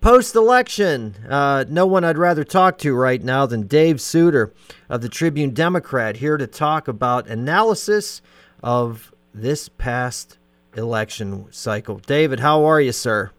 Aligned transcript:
Post 0.00 0.34
election, 0.34 1.14
uh, 1.28 1.66
no 1.68 1.84
one 1.84 2.04
I'd 2.04 2.16
rather 2.16 2.42
talk 2.42 2.78
to 2.78 2.94
right 2.94 3.22
now 3.22 3.44
than 3.44 3.66
Dave 3.66 4.00
Sutor 4.00 4.50
of 4.88 5.02
the 5.02 5.10
Tribune 5.10 5.52
Democrat 5.52 6.16
here 6.16 6.38
to 6.38 6.46
talk 6.46 6.88
about 6.88 7.26
analysis 7.26 8.22
of 8.62 9.12
this 9.34 9.68
past 9.68 10.38
election 10.74 11.48
cycle. 11.50 11.98
David, 11.98 12.40
how 12.40 12.64
are 12.64 12.80
you, 12.80 12.92
sir? 12.92 13.30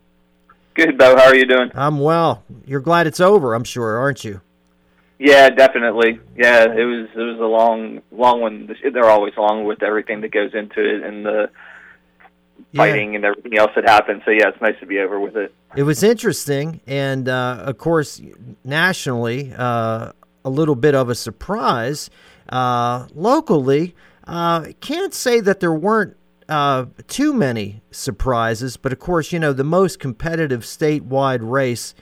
Good, 0.75 0.99
Bo. 0.99 1.15
How 1.17 1.29
are 1.29 1.35
you 1.35 1.45
doing? 1.45 1.71
I'm 1.73 1.99
well. 1.99 2.43
You're 2.63 2.79
glad 2.79 3.07
it's 3.07 3.19
over, 3.19 3.55
I'm 3.55 3.63
sure, 3.63 3.97
aren't 3.97 4.23
you? 4.23 4.41
Yeah, 5.17 5.49
definitely. 5.49 6.19
Yeah, 6.37 6.65
it 6.65 6.85
was 6.85 7.07
it 7.15 7.19
was 7.19 7.39
a 7.39 7.45
long 7.45 8.01
long 8.11 8.39
one. 8.39 8.69
They're 8.93 9.09
always 9.09 9.33
long 9.35 9.65
with 9.65 9.81
everything 9.81 10.21
that 10.21 10.31
goes 10.31 10.53
into 10.53 10.79
it 10.79 11.03
and 11.03 11.25
the 11.25 11.49
fighting 12.75 13.11
yeah. 13.11 13.17
and 13.17 13.25
everything 13.25 13.57
else 13.57 13.71
that 13.75 13.87
happened. 13.87 14.21
So 14.25 14.31
yeah, 14.31 14.49
it's 14.49 14.61
nice 14.61 14.79
to 14.79 14.85
be 14.85 14.99
over 14.99 15.19
with 15.19 15.35
it. 15.35 15.53
It 15.75 15.83
was 15.83 16.03
interesting, 16.03 16.81
and 16.87 17.29
uh, 17.29 17.63
of 17.65 17.77
course, 17.77 18.21
nationally, 18.63 19.53
uh, 19.55 20.11
a 20.43 20.49
little 20.49 20.75
bit 20.75 20.95
of 20.95 21.09
a 21.09 21.15
surprise. 21.15 22.09
Uh, 22.49 23.07
locally, 23.13 23.95
uh, 24.27 24.67
can't 24.81 25.13
say 25.13 25.39
that 25.39 25.59
there 25.59 25.73
weren't 25.73 26.17
uh, 26.49 26.85
too 27.07 27.33
many 27.33 27.81
surprises, 27.91 28.75
but 28.75 28.91
of 28.91 28.99
course, 28.99 29.31
you 29.31 29.39
know, 29.39 29.53
the 29.53 29.63
most 29.63 29.99
competitive 29.99 30.61
statewide 30.61 31.39
race 31.41 31.95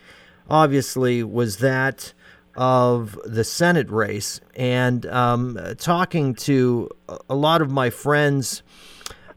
obviously 0.49 1.23
was 1.23 1.57
that 1.57 2.13
of 2.55 3.17
the 3.25 3.43
Senate 3.43 3.89
race. 3.89 4.41
And 4.55 5.05
um, 5.05 5.57
talking 5.77 6.33
to 6.35 6.89
a 7.29 7.35
lot 7.35 7.61
of 7.61 7.71
my 7.71 7.89
friends 7.89 8.63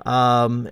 um, 0.05 0.67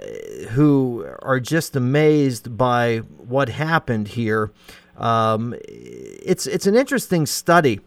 who 0.50 1.06
are 1.22 1.40
just 1.40 1.76
amazed 1.76 2.56
by 2.56 2.98
what 2.98 3.48
happened 3.48 4.08
here, 4.08 4.50
um, 4.96 5.54
it's, 5.68 6.46
it's 6.46 6.66
an 6.66 6.76
interesting 6.76 7.26
study. 7.26 7.80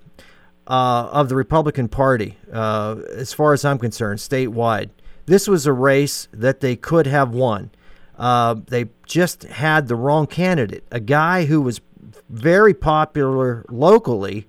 Uh, 0.65 1.09
of 1.12 1.27
the 1.27 1.35
Republican 1.35 1.90
Party, 1.90 2.37
uh, 2.53 2.95
as 3.18 3.34
far 3.34 3.51
as 3.51 3.65
I'm 3.65 3.77
concerned, 3.77 4.20
statewide. 4.20 4.91
This 5.26 5.45
was 5.45 5.65
a 5.65 5.73
race 5.73 6.29
that 6.31 6.62
they 6.62 6.77
could 6.77 7.05
have 7.05 7.31
won. 7.31 7.70
Uh, 8.18 8.55
they 8.68 8.85
just 9.05 9.43
had 9.43 9.90
the 9.90 9.98
wrong 9.98 10.25
candidate, 10.25 10.85
a 10.90 11.01
guy 11.01 11.43
who 11.43 11.62
was 11.62 11.81
very 12.29 12.73
popular 12.73 13.65
locally, 13.70 14.48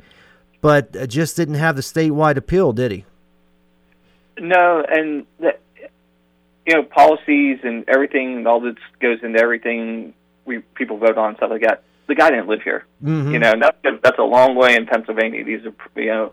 but 0.61 1.09
just 1.09 1.37
didn't 1.37 1.57
have 1.57 1.75
the 1.75 1.83
statewide 1.83 2.37
appeal, 2.37 2.73
did 2.73 2.93
he? 2.93 3.05
No, 4.39 4.85
and 4.89 5.27
you 6.67 6.75
know 6.75 6.83
policies 6.83 7.59
and 7.63 7.85
everything, 7.89 8.47
all 8.47 8.61
that 8.61 8.77
goes 9.01 9.19
into 9.23 9.39
everything 9.39 10.15
we 10.45 10.59
people 10.75 10.99
vote 10.99 11.19
on 11.19 11.37
stuff 11.37 11.51
like 11.51 11.63
that. 11.63 11.83
The 12.07 12.15
guy 12.15 12.31
didn't 12.31 12.49
live 12.49 12.63
here. 12.63 12.85
Mm-hmm. 13.03 13.33
You 13.33 13.39
know, 13.39 13.55
that's 13.61 14.03
that's 14.03 14.19
a 14.19 14.25
long 14.25 14.55
way 14.57 14.75
in 14.75 14.87
Pennsylvania. 14.87 15.45
These 15.45 15.63
are 15.67 16.01
you 16.01 16.07
know, 16.07 16.33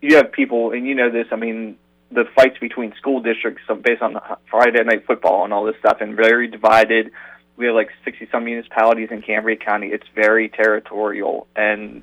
you 0.00 0.16
have 0.16 0.32
people, 0.32 0.72
and 0.72 0.86
you 0.86 0.94
know 0.94 1.10
this. 1.10 1.26
I 1.32 1.36
mean, 1.36 1.76
the 2.10 2.24
fights 2.36 2.58
between 2.60 2.94
school 2.94 3.20
districts 3.20 3.62
based 3.82 4.02
on 4.02 4.20
Friday 4.50 4.82
night 4.84 5.06
football 5.06 5.44
and 5.44 5.52
all 5.52 5.64
this 5.64 5.76
stuff, 5.78 5.98
and 6.00 6.16
very 6.16 6.48
divided. 6.48 7.10
We 7.56 7.66
have 7.66 7.74
like 7.74 7.90
sixty 8.04 8.28
some 8.30 8.44
municipalities 8.44 9.08
in 9.10 9.22
Cambria 9.22 9.56
County. 9.56 9.88
It's 9.88 10.06
very 10.14 10.48
territorial, 10.48 11.46
and 11.54 12.02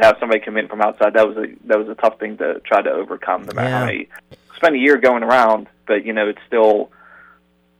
have 0.00 0.16
somebody 0.20 0.40
come 0.40 0.56
in 0.56 0.68
from 0.68 0.80
outside 0.80 1.14
that 1.14 1.26
was 1.26 1.36
a 1.36 1.46
that 1.66 1.78
was 1.78 1.88
a 1.88 1.94
tough 1.94 2.18
thing 2.18 2.36
to 2.38 2.60
try 2.60 2.82
to 2.82 2.90
overcome. 2.90 3.42
No 3.42 3.54
matter 3.54 3.68
yeah. 3.68 3.78
how 3.78 3.86
many 3.86 4.08
spent 4.56 4.74
a 4.74 4.78
year 4.78 4.96
going 4.96 5.22
around, 5.22 5.68
but 5.86 6.04
you 6.04 6.12
know 6.12 6.28
it's 6.28 6.40
still 6.46 6.90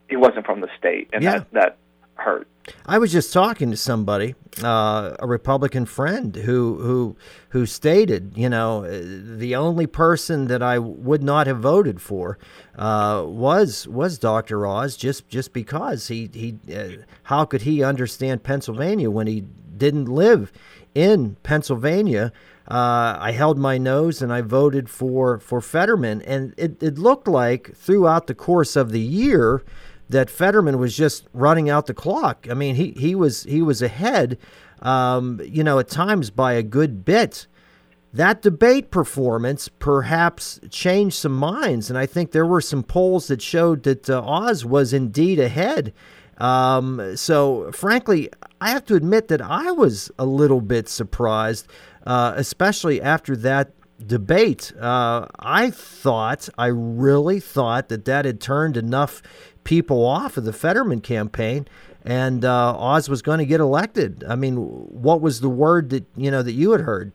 he 0.09 0.17
wasn't 0.17 0.47
from 0.47 0.61
the 0.61 0.69
state, 0.79 1.09
and 1.13 1.23
yeah. 1.23 1.39
that 1.39 1.53
that 1.53 1.77
hurt. 2.17 2.49
I 2.87 2.99
was 2.99 3.13
just 3.13 3.33
talking 3.33 3.71
to 3.71 3.77
somebody, 3.77 4.35
uh, 4.63 5.17
a 5.19 5.27
Republican 5.27 5.85
friend, 5.85 6.35
who 6.35 6.79
who 6.81 7.17
who 7.51 7.67
stated, 7.67 8.33
you 8.37 8.49
know, 8.49 8.87
the 8.89 9.55
only 9.55 9.87
person 9.87 10.47
that 10.47 10.63
I 10.63 10.79
would 10.79 11.23
not 11.23 11.47
have 11.47 11.59
voted 11.59 12.01
for 12.01 12.39
uh, 12.77 13.23
was 13.27 13.87
was 13.87 14.19
Dr. 14.19 14.67
Oz, 14.67 14.97
just 14.97 15.29
just 15.29 15.53
because 15.53 16.09
he 16.09 16.31
he, 16.33 16.75
uh, 16.75 17.05
how 17.25 17.45
could 17.45 17.63
he 17.63 17.83
understand 17.83 18.43
Pennsylvania 18.43 19.11
when 19.11 19.27
he 19.27 19.45
didn't 19.77 20.07
live 20.07 20.53
in 20.95 21.37
Pennsylvania? 21.43 22.33
Uh, 22.67 23.17
I 23.21 23.33
held 23.33 23.59
my 23.59 23.77
nose 23.77 24.23
and 24.23 24.33
I 24.33 24.41
voted 24.41 24.89
for 24.89 25.39
for 25.39 25.61
Fetterman, 25.61 26.23
and 26.23 26.55
it, 26.57 26.83
it 26.83 26.99
looked 26.99 27.29
like 27.29 27.75
throughout 27.77 28.27
the 28.27 28.35
course 28.35 28.75
of 28.75 28.91
the 28.91 29.01
year 29.01 29.63
that 30.09 30.31
Fetterman 30.31 30.79
was 30.79 30.97
just 30.97 31.27
running 31.35 31.69
out 31.69 31.87
the 31.87 31.95
clock. 31.95 32.47
I 32.51 32.55
mean, 32.55 32.77
he 32.77 32.93
he 32.93 33.15
was 33.15 33.43
he 33.45 33.61
was 33.61 33.83
ahead, 33.83 34.39
um, 34.81 35.41
you 35.45 35.63
know, 35.63 35.79
at 35.79 35.89
times 35.89 36.31
by 36.31 36.55
a 36.55 36.63
good 36.63 37.05
bit. 37.05 37.47
That 38.15 38.43
debate 38.43 38.93
performance 38.93 39.69
perhaps 39.69 40.61
changed 40.71 41.17
some 41.17 41.35
minds, 41.35 41.91
and 41.91 41.99
I 41.99 42.07
think 42.07 42.31
there 42.31 42.47
were 42.47 42.61
some 42.61 42.85
polls 42.85 43.27
that 43.27 43.43
showed 43.43 43.83
that 43.83 44.09
uh, 44.09 44.23
Oz 44.25 44.65
was 44.65 44.93
indeed 44.93 45.41
ahead. 45.41 45.93
Um, 46.39 47.17
so, 47.17 47.71
frankly, 47.73 48.31
I 48.61 48.71
have 48.71 48.85
to 48.87 48.95
admit 48.95 49.29
that 49.29 49.41
I 49.41 49.71
was 49.71 50.11
a 50.19 50.27
little 50.27 50.61
bit 50.61 50.89
surprised, 50.89 51.69
uh, 52.07 52.35
especially 52.37 53.01
after 53.01 53.37
that 53.37 53.73
debate. 54.05 54.73
Uh, 54.79 55.27
I 55.39 55.71
thought, 55.71 56.49
I 56.59 56.67
really 56.67 57.41
thought 57.41 57.89
that 57.89 58.05
that 58.07 58.25
had 58.25 58.41
turned 58.41 58.77
enough 58.77 59.23
people 59.65 60.05
off 60.05 60.37
of 60.37 60.45
the 60.45 60.53
Fetterman 60.53 61.01
campaign, 61.01 61.67
and 62.05 62.45
uh, 62.45 62.77
Oz 62.77 63.09
was 63.09 63.23
going 63.23 63.39
to 63.39 63.47
get 63.47 63.61
elected. 63.61 64.25
I 64.29 64.35
mean, 64.35 64.57
what 64.57 65.21
was 65.21 65.41
the 65.41 65.49
word 65.49 65.91
that 65.91 66.05
you 66.17 66.31
know 66.31 66.43
that 66.43 66.53
you 66.53 66.73
had 66.73 66.83
heard? 66.83 67.13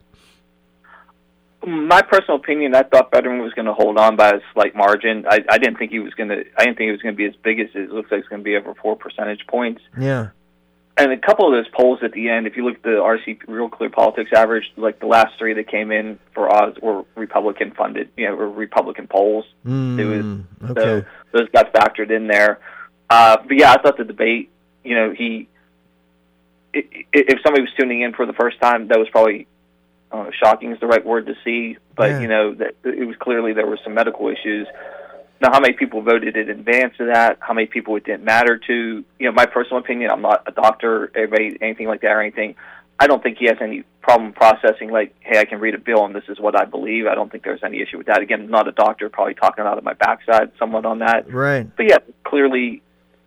My 1.70 2.02
personal 2.02 2.38
opinion, 2.38 2.74
I 2.76 2.84
thought 2.84 3.12
Fetterman 3.12 3.42
was 3.42 3.54
going 3.54 3.66
to 3.66 3.74
hold 3.74 3.98
on 3.98 4.16
by 4.16 4.30
a 4.30 4.40
slight 4.54 4.76
margin. 4.76 5.26
I, 5.30 5.40
I 5.50 5.58
didn't 5.58 5.78
think 5.78 5.92
he 5.92 6.00
was 6.00 6.14
going 6.14 6.30
to. 6.30 6.44
I 6.58 6.66
didn't 6.66 6.78
think 6.78 6.88
he 6.88 6.92
was 6.92 7.02
going 7.02 7.14
to 7.14 7.18
be 7.18 7.26
as 7.26 7.36
big 7.44 7.60
as 7.60 7.68
it 7.76 7.92
looks 7.92 8.12
like 8.12 8.22
it's 8.22 8.30
going 8.30 8.42
to 8.42 8.44
be 8.44 8.56
over 8.56 8.74
four 8.76 8.96
percentage 8.96 9.46
points. 9.48 9.82
Yeah. 9.98 10.30
And 10.98 11.14
a 11.14 11.18
couple 11.18 11.48
of 11.48 11.54
those 11.54 11.72
polls 11.74 12.00
at 12.04 12.12
the 12.12 12.28
end, 12.28 12.46
if 12.46 12.58
you 12.58 12.66
look 12.66 12.76
at 12.76 12.84
the 12.84 12.90
RC 12.90 13.48
Real 13.48 13.70
Clear 13.70 13.90
Politics 13.90 14.32
average, 14.36 14.66
like 14.76 15.00
the 15.00 15.06
last 15.06 15.38
three 15.38 15.54
that 15.54 15.70
came 15.70 15.92
in 15.92 16.20
for 16.34 16.54
Oz 16.54 16.76
were 16.82 17.06
Republican 17.16 17.72
funded, 17.72 18.10
you 18.18 18.28
know, 18.28 18.36
were 18.36 18.50
Republican 18.50 19.08
polls. 19.08 19.46
Mm, 19.66 19.98
it 19.98 20.06
was, 20.06 20.72
okay. 20.72 20.82
So 20.82 21.06
those 21.32 21.50
got 21.52 21.74
factored 21.74 22.12
in 22.12 22.28
there. 22.28 22.60
Uh, 23.10 23.38
but 23.38 23.58
yeah, 23.58 23.72
I 23.72 23.82
thought 23.82 23.98
the 23.98 24.04
debate, 24.04 24.52
you 24.84 24.94
know, 24.94 25.14
he, 25.18 25.48
if 26.74 27.40
somebody 27.44 27.62
was 27.62 27.72
tuning 27.80 28.02
in 28.02 28.14
for 28.14 28.26
the 28.26 28.34
first 28.34 28.60
time, 28.60 28.90
that 28.90 29.00
was 29.00 29.08
probably 29.10 29.48
uh, 30.12 30.30
shocking 30.44 30.72
is 30.72 30.80
the 30.80 30.88
right 30.88 31.06
word 31.06 31.28
to 31.28 31.36
see. 31.44 31.78
But 31.96 32.12
yeah. 32.12 32.20
you 32.22 32.28
know, 32.28 32.54
that 32.56 32.76
it 32.84 33.06
was 33.06 33.16
clearly 33.20 33.54
there 33.54 33.68
were 33.68 33.80
some 33.84 33.94
medical 33.94 34.28
issues 34.30 34.68
now, 35.42 35.54
how 35.54 35.60
many 35.62 35.74
people 35.74 36.02
voted 36.02 36.36
in 36.36 36.50
advance 36.50 36.96
of 37.00 37.08
that? 37.08 37.38
How 37.40 37.54
many 37.54 37.68
people 37.68 37.96
it 37.96 38.04
didn't 38.04 38.26
matter 38.26 38.58
to? 38.58 39.06
You 39.20 39.26
know, 39.26 39.32
my 39.32 39.46
personal 39.46 39.78
opinion. 39.78 40.12
I'm 40.12 40.22
not 40.22 40.44
a 40.48 40.52
doctor, 40.52 41.12
everybody, 41.16 41.58
anything 41.62 41.88
like 41.88 42.02
that 42.02 42.12
or 42.12 42.22
anything. 42.22 42.56
I 43.00 43.08
don't 43.08 43.24
think 43.24 43.38
he 43.38 43.46
has 43.46 43.56
any 43.62 43.84
problem 44.02 44.34
processing 44.34 44.92
like, 44.92 45.16
hey, 45.22 45.40
I 45.40 45.46
can 45.46 45.60
read 45.60 45.74
a 45.74 45.78
bill 45.78 46.04
and 46.04 46.14
this 46.14 46.26
is 46.28 46.38
what 46.40 46.60
I 46.60 46.66
believe. 46.66 47.08
I 47.08 47.16
don't 47.16 47.32
think 47.32 47.46
there's 47.46 47.64
any 47.64 47.82
issue 47.82 47.98
with 47.98 48.08
that. 48.08 48.22
Again, 48.22 48.42
I'm 48.42 48.50
not 48.50 48.68
a 48.68 48.74
doctor, 48.74 49.10
probably 49.10 49.36
talking 49.36 49.64
out 49.64 49.78
of 49.78 49.86
my 49.86 49.94
backside 49.94 50.52
somewhat 50.60 50.86
on 50.86 51.00
that. 51.00 51.32
Right. 51.32 51.74
But 51.78 51.88
yeah, 51.88 52.00
clearly 52.26 52.82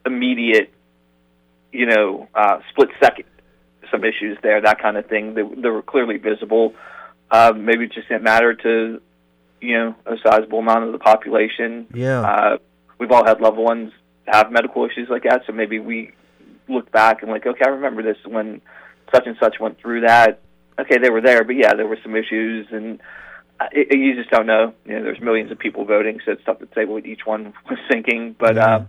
immediate, 0.04 0.74
you 1.72 1.86
know, 1.86 2.28
uh, 2.34 2.58
split 2.68 2.90
second, 3.02 3.24
some 3.92 4.02
issues 4.04 4.36
there, 4.42 4.60
that 4.60 4.80
kind 4.82 4.96
of 4.96 5.06
thing. 5.06 5.34
They, 5.34 5.42
they 5.42 5.68
were 5.68 5.82
clearly 5.82 6.16
visible. 6.16 6.74
Uh, 7.30 7.52
maybe 7.56 7.84
it 7.84 7.92
just 7.92 8.08
didn't 8.08 8.24
matter 8.24 8.54
to 8.54 9.00
you 9.60 9.78
know 9.78 9.94
a 10.06 10.16
sizable 10.26 10.58
amount 10.58 10.84
of 10.84 10.92
the 10.92 10.98
population. 10.98 11.86
Yeah, 11.94 12.22
uh, 12.22 12.58
we've 12.98 13.12
all 13.12 13.24
had 13.24 13.40
loved 13.40 13.58
ones 13.58 13.92
have 14.26 14.52
medical 14.52 14.84
issues 14.84 15.08
like 15.08 15.24
that, 15.24 15.42
so 15.46 15.52
maybe 15.52 15.78
we 15.78 16.12
look 16.68 16.90
back 16.92 17.22
and 17.22 17.30
like, 17.30 17.46
okay, 17.46 17.64
I 17.64 17.70
remember 17.70 18.02
this 18.02 18.16
when 18.26 18.60
such 19.12 19.26
and 19.26 19.36
such 19.40 19.56
went 19.60 19.78
through 19.80 20.02
that. 20.02 20.40
Okay, 20.78 20.98
they 20.98 21.10
were 21.10 21.20
there, 21.20 21.44
but 21.44 21.56
yeah, 21.56 21.74
there 21.74 21.86
were 21.86 21.98
some 22.02 22.16
issues, 22.16 22.66
and 22.70 23.00
uh, 23.60 23.66
it, 23.72 23.96
you 23.96 24.14
just 24.14 24.30
don't 24.30 24.46
know. 24.46 24.74
You 24.86 24.94
know, 24.94 25.02
there's 25.04 25.20
millions 25.20 25.50
of 25.50 25.58
people 25.58 25.84
voting, 25.84 26.20
so 26.24 26.32
it's 26.32 26.44
tough 26.44 26.60
to 26.60 26.68
say 26.74 26.84
what 26.84 27.04
each 27.04 27.26
one 27.26 27.52
was 27.70 27.78
thinking. 27.90 28.34
But 28.38 28.56
yeah, 28.56 28.76
uh, 28.76 28.84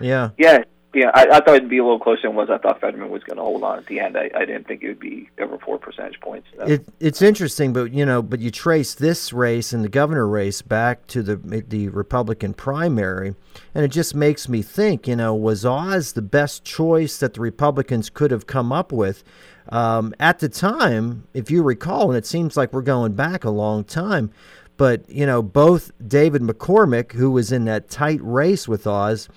yeah, 0.00 0.30
yeah, 0.38 0.58
yeah, 0.94 1.10
I, 1.12 1.26
I 1.26 1.40
thought 1.40 1.56
it'd 1.56 1.68
be 1.68 1.78
a 1.78 1.82
little 1.82 1.98
closer 1.98 2.22
than 2.22 2.34
was. 2.34 2.48
I 2.48 2.56
thought 2.56 2.80
Fetterman 2.80 3.10
was 3.10 3.22
going 3.22 3.36
to 3.36 3.42
hold 3.42 3.62
on 3.62 3.78
at 3.78 3.86
the 3.86 4.00
end. 4.00 4.16
I, 4.16 4.30
I 4.34 4.46
didn't 4.46 4.66
think 4.66 4.82
it 4.82 4.88
would 4.88 5.00
be 5.00 5.28
over 5.38 5.58
four 5.58 5.78
percentage 5.78 6.18
points. 6.20 6.48
It, 6.60 6.86
it's 6.98 7.20
interesting, 7.20 7.74
but 7.74 7.92
you 7.92 8.06
know, 8.06 8.22
but 8.22 8.40
you 8.40 8.50
trace 8.50 8.94
this 8.94 9.32
race 9.32 9.74
and 9.74 9.84
the 9.84 9.90
governor 9.90 10.26
race 10.26 10.62
back 10.62 11.06
to 11.08 11.22
the 11.22 11.36
the 11.36 11.88
Republican 11.90 12.54
primary, 12.54 13.34
and 13.74 13.84
it 13.84 13.88
just 13.88 14.14
makes 14.14 14.48
me 14.48 14.62
think. 14.62 15.06
You 15.06 15.16
know, 15.16 15.34
was 15.34 15.66
Oz 15.66 16.14
the 16.14 16.22
best 16.22 16.64
choice 16.64 17.18
that 17.18 17.34
the 17.34 17.40
Republicans 17.42 18.08
could 18.08 18.30
have 18.30 18.46
come 18.46 18.72
up 18.72 18.90
with? 18.90 19.24
Um, 19.70 20.14
at 20.18 20.38
the 20.38 20.48
time, 20.48 21.28
if 21.34 21.50
you 21.50 21.62
recall, 21.62 22.08
and 22.08 22.16
it 22.16 22.24
seems 22.24 22.56
like 22.56 22.72
we're 22.72 22.80
going 22.80 23.12
back 23.12 23.44
a 23.44 23.50
long 23.50 23.84
time, 23.84 24.30
but 24.78 25.06
you 25.10 25.26
know, 25.26 25.42
both 25.42 25.92
David 26.06 26.40
McCormick, 26.40 27.12
who 27.12 27.30
was 27.30 27.52
in 27.52 27.66
that 27.66 27.90
tight 27.90 28.20
race 28.22 28.66
with 28.66 28.86
Oz 28.86 29.28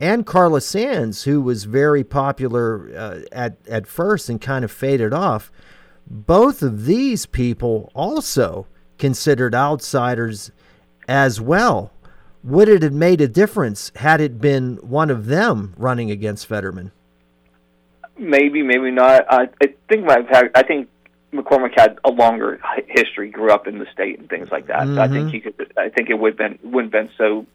and 0.00 0.24
Carla 0.24 0.62
Sands, 0.62 1.24
who 1.24 1.42
was 1.42 1.64
very 1.64 2.02
popular 2.02 2.90
uh, 2.96 3.20
at 3.30 3.58
at 3.68 3.86
first 3.86 4.28
and 4.28 4.40
kind 4.40 4.64
of 4.64 4.72
faded 4.72 5.12
off. 5.12 5.52
Both 6.06 6.62
of 6.62 6.86
these 6.86 7.26
people 7.26 7.92
also 7.94 8.66
considered 8.98 9.54
outsiders 9.54 10.50
as 11.06 11.40
well. 11.40 11.92
Would 12.42 12.68
it 12.68 12.82
have 12.82 12.94
made 12.94 13.20
a 13.20 13.28
difference 13.28 13.92
had 13.96 14.20
it 14.20 14.40
been 14.40 14.76
one 14.76 15.10
of 15.10 15.26
them 15.26 15.74
running 15.76 16.10
against 16.10 16.46
Fetterman? 16.46 16.90
Maybe, 18.18 18.62
maybe 18.62 18.90
not. 18.90 19.26
I, 19.30 19.48
I 19.62 19.74
think 19.88 20.04
my 20.06 20.24
I 20.54 20.62
think 20.62 20.88
McCormick 21.32 21.78
had 21.78 21.98
a 22.04 22.10
longer 22.10 22.60
history, 22.88 23.30
grew 23.30 23.52
up 23.52 23.66
in 23.66 23.78
the 23.78 23.86
state 23.92 24.18
and 24.18 24.28
things 24.28 24.48
like 24.50 24.66
that. 24.66 24.80
Mm-hmm. 24.80 24.96
So 24.96 25.02
I 25.02 25.08
think 25.08 25.26
mm-hmm. 25.26 25.28
he 25.28 25.40
could. 25.40 25.72
I 25.76 25.88
think 25.90 26.10
it 26.10 26.18
would 26.18 26.36
been 26.36 26.58
wouldn't 26.62 26.92
been 26.92 27.10
so 27.16 27.46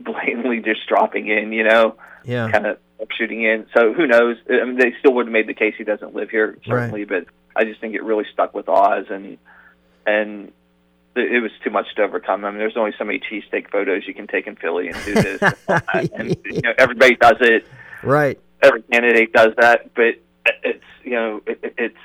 blatantly 0.04 0.60
just 0.60 0.86
dropping 0.88 1.28
in, 1.28 1.52
you 1.52 1.64
know, 1.64 1.96
yeah, 2.24 2.50
kind 2.50 2.66
of 2.66 2.78
shooting 3.16 3.42
in. 3.42 3.66
So 3.76 3.92
who 3.92 4.06
knows? 4.06 4.36
I 4.48 4.64
mean, 4.64 4.78
they 4.78 4.94
still 4.98 5.14
would 5.14 5.26
have 5.26 5.32
made 5.32 5.46
the 5.46 5.54
case 5.54 5.74
he 5.76 5.84
doesn't 5.84 6.14
live 6.14 6.30
here, 6.30 6.58
certainly, 6.64 7.04
right. 7.04 7.26
but 7.26 7.34
I 7.56 7.64
just 7.64 7.80
think 7.80 7.94
it 7.94 8.02
really 8.02 8.24
stuck 8.32 8.54
with 8.54 8.68
Oz 8.68 9.06
and 9.10 9.38
and 10.06 10.52
it 11.16 11.42
was 11.42 11.50
too 11.64 11.70
much 11.70 11.86
to 11.96 12.02
overcome. 12.02 12.44
I 12.44 12.50
mean, 12.50 12.58
there's 12.58 12.76
only 12.76 12.92
so 12.96 13.04
many 13.04 13.18
cheesesteak 13.18 13.70
photos 13.70 14.06
you 14.06 14.14
can 14.14 14.26
take 14.26 14.46
in 14.46 14.56
Philly 14.56 14.88
and 14.88 15.04
do 15.04 15.14
this, 15.14 15.42
and, 15.68 16.10
and 16.14 16.36
you 16.44 16.60
know, 16.62 16.72
everybody 16.78 17.16
does 17.16 17.36
it. 17.40 17.66
Right. 18.02 18.38
Every 18.62 18.82
candidate 18.82 19.32
does 19.32 19.54
that, 19.58 19.94
but 19.94 20.14
it's 20.62 20.84
you 21.02 21.12
know 21.12 21.42
it, 21.46 21.74
it's 21.78 21.96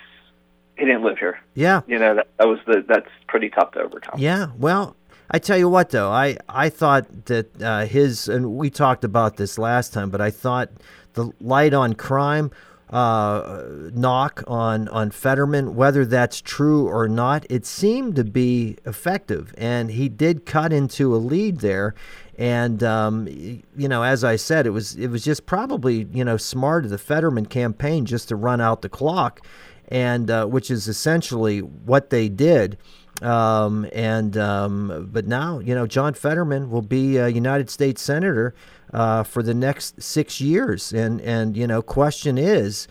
he 0.78 0.86
didn't 0.86 1.04
live 1.04 1.18
here. 1.18 1.40
Yeah. 1.54 1.82
You 1.88 2.00
know 2.00 2.16
that, 2.16 2.28
that 2.38 2.48
was 2.48 2.60
the 2.66 2.84
that's 2.88 3.10
pretty 3.28 3.50
tough 3.50 3.72
to 3.74 3.82
overcome. 3.82 4.20
Yeah. 4.20 4.48
Well, 4.58 4.96
I 5.30 5.40
tell 5.40 5.58
you 5.58 5.70
what, 5.70 5.90
though, 5.90 6.12
I 6.12 6.38
I 6.48 6.70
thought 6.70 7.26
that 7.26 7.62
uh, 7.62 7.86
his 7.86 8.28
and 8.28 8.56
we 8.56 8.70
talked 8.70 9.04
about 9.04 9.38
this 9.38 9.58
last 9.58 9.94
time, 9.94 10.10
but 10.10 10.22
I 10.22 10.30
thought 10.30 10.70
the 11.14 11.32
light 11.40 11.74
on 11.74 11.94
crime 11.94 12.52
uh, 12.90 13.64
knock 13.94 14.44
on 14.48 14.88
on 14.90 15.10
Fetterman, 15.10 15.76
whether 15.76 16.06
that's 16.06 16.40
true 16.42 16.88
or 16.88 17.08
not, 17.08 17.46
it 17.50 17.66
seemed 17.66 18.16
to 18.16 18.24
be 18.24 18.78
effective, 18.86 19.54
and 19.58 19.92
he 19.92 20.08
did 20.08 20.46
cut 20.46 20.72
into 20.72 21.16
a 21.16 21.18
lead 21.18 21.60
there. 21.60 21.96
And 22.38 22.84
um, 22.84 23.28
you 23.28 23.88
know, 23.88 24.04
as 24.04 24.24
I 24.24 24.36
said, 24.36 24.68
it 24.68 24.72
was 24.72 24.96
it 24.96 25.08
was 25.08 25.24
just 25.24 25.46
probably 25.46 26.08
you 26.14 26.24
know 26.24 26.38
smart 26.38 26.86
of 26.86 26.92
the 26.92 26.98
Fetterman 26.98 27.48
campaign 27.48 28.06
just 28.06 28.30
to 28.30 28.36
run 28.36 28.62
out 28.62 28.84
the 28.84 28.90
clock, 28.90 29.42
and 29.88 30.30
uh, 30.30 30.46
which 30.46 30.70
is 30.70 30.88
essentially 30.88 31.60
what 31.60 32.12
they 32.12 32.30
did. 32.30 32.78
Um, 33.22 33.88
and 33.94 34.36
um, 34.38 35.10
but 35.12 35.26
now 35.26 35.60
you 35.60 35.74
know 35.74 35.88
John 35.88 36.14
Fetterman 36.14 36.70
will 36.70 36.82
be 36.82 37.18
a 37.18 37.30
United 37.30 37.70
States 37.70 38.02
senator 38.02 38.54
uh, 38.94 39.24
for 39.24 39.42
the 39.42 39.54
next 39.54 40.02
six 40.02 40.42
years, 40.42 40.92
and 40.92 41.22
and 41.22 41.56
you 41.56 41.68
know 41.68 41.82
question 41.82 42.38
is, 42.38 42.88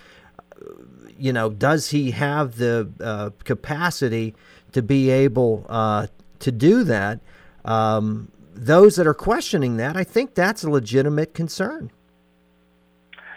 you 1.19 1.33
know, 1.33 1.51
does 1.51 1.91
he 1.91 2.11
have 2.13 2.57
the 2.57 2.91
uh, 3.01 3.31
capacity 3.45 4.35
to 4.73 4.83
be 4.83 5.11
able 5.11 5.67
uh, 5.69 6.07
to 6.41 6.53
do 6.53 6.85
that? 6.85 7.21
Um, 7.65 8.31
those 8.55 8.97
that 8.97 9.07
are 9.07 9.15
questioning 9.15 9.79
that, 9.79 9.97
I 9.97 10.05
think 10.05 10.35
that's 10.35 10.63
a 10.63 10.71
legitimate 10.71 11.35
concern. 11.35 11.91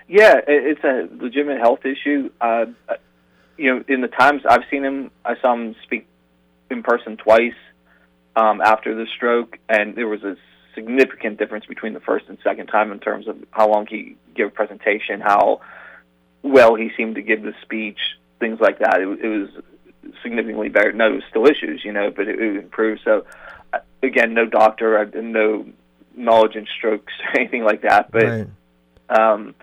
Yeah, 0.07 0.39
it's 0.47 0.83
a 0.83 1.07
legitimate 1.21 1.59
health 1.59 1.85
issue. 1.85 2.29
Uh, 2.39 2.65
you 3.57 3.73
know, 3.73 3.83
in 3.87 4.01
the 4.01 4.07
times 4.07 4.43
I've 4.47 4.63
seen 4.69 4.83
him, 4.83 5.11
I 5.25 5.35
saw 5.41 5.53
him 5.53 5.75
speak 5.83 6.07
in 6.69 6.83
person 6.83 7.17
twice 7.17 7.55
um, 8.35 8.61
after 8.61 8.95
the 8.95 9.05
stroke, 9.15 9.57
and 9.67 9.95
there 9.95 10.07
was 10.07 10.23
a 10.23 10.37
significant 10.75 11.39
difference 11.39 11.65
between 11.65 11.93
the 11.93 11.99
first 11.99 12.25
and 12.29 12.37
second 12.43 12.67
time 12.67 12.91
in 12.91 12.99
terms 12.99 13.27
of 13.27 13.37
how 13.51 13.69
long 13.69 13.87
he 13.87 14.15
gave 14.35 14.47
a 14.47 14.49
presentation, 14.49 15.21
how 15.21 15.61
well 16.43 16.75
he 16.75 16.91
seemed 16.95 17.15
to 17.15 17.21
give 17.21 17.41
the 17.41 17.53
speech, 17.63 17.99
things 18.39 18.59
like 18.59 18.79
that. 18.79 19.01
It, 19.01 19.07
it 19.23 19.27
was 19.27 19.49
significantly 20.21 20.69
better. 20.69 20.93
No, 20.93 21.07
it 21.07 21.15
was 21.15 21.23
still 21.29 21.47
issues, 21.47 21.83
you 21.83 21.91
know, 21.91 22.11
but 22.11 22.27
it, 22.27 22.39
it 22.39 22.57
improved. 22.57 23.01
So, 23.03 23.25
uh, 23.73 23.79
again, 24.03 24.33
no 24.33 24.45
doctor, 24.45 25.03
no 25.15 25.65
knowledge 26.15 26.55
in 26.55 26.67
strokes 26.77 27.13
or 27.33 27.39
anything 27.39 27.63
like 27.63 27.81
that, 27.81 28.11
but. 28.11 28.23
Right. 28.23 28.47
Um, 29.09 29.55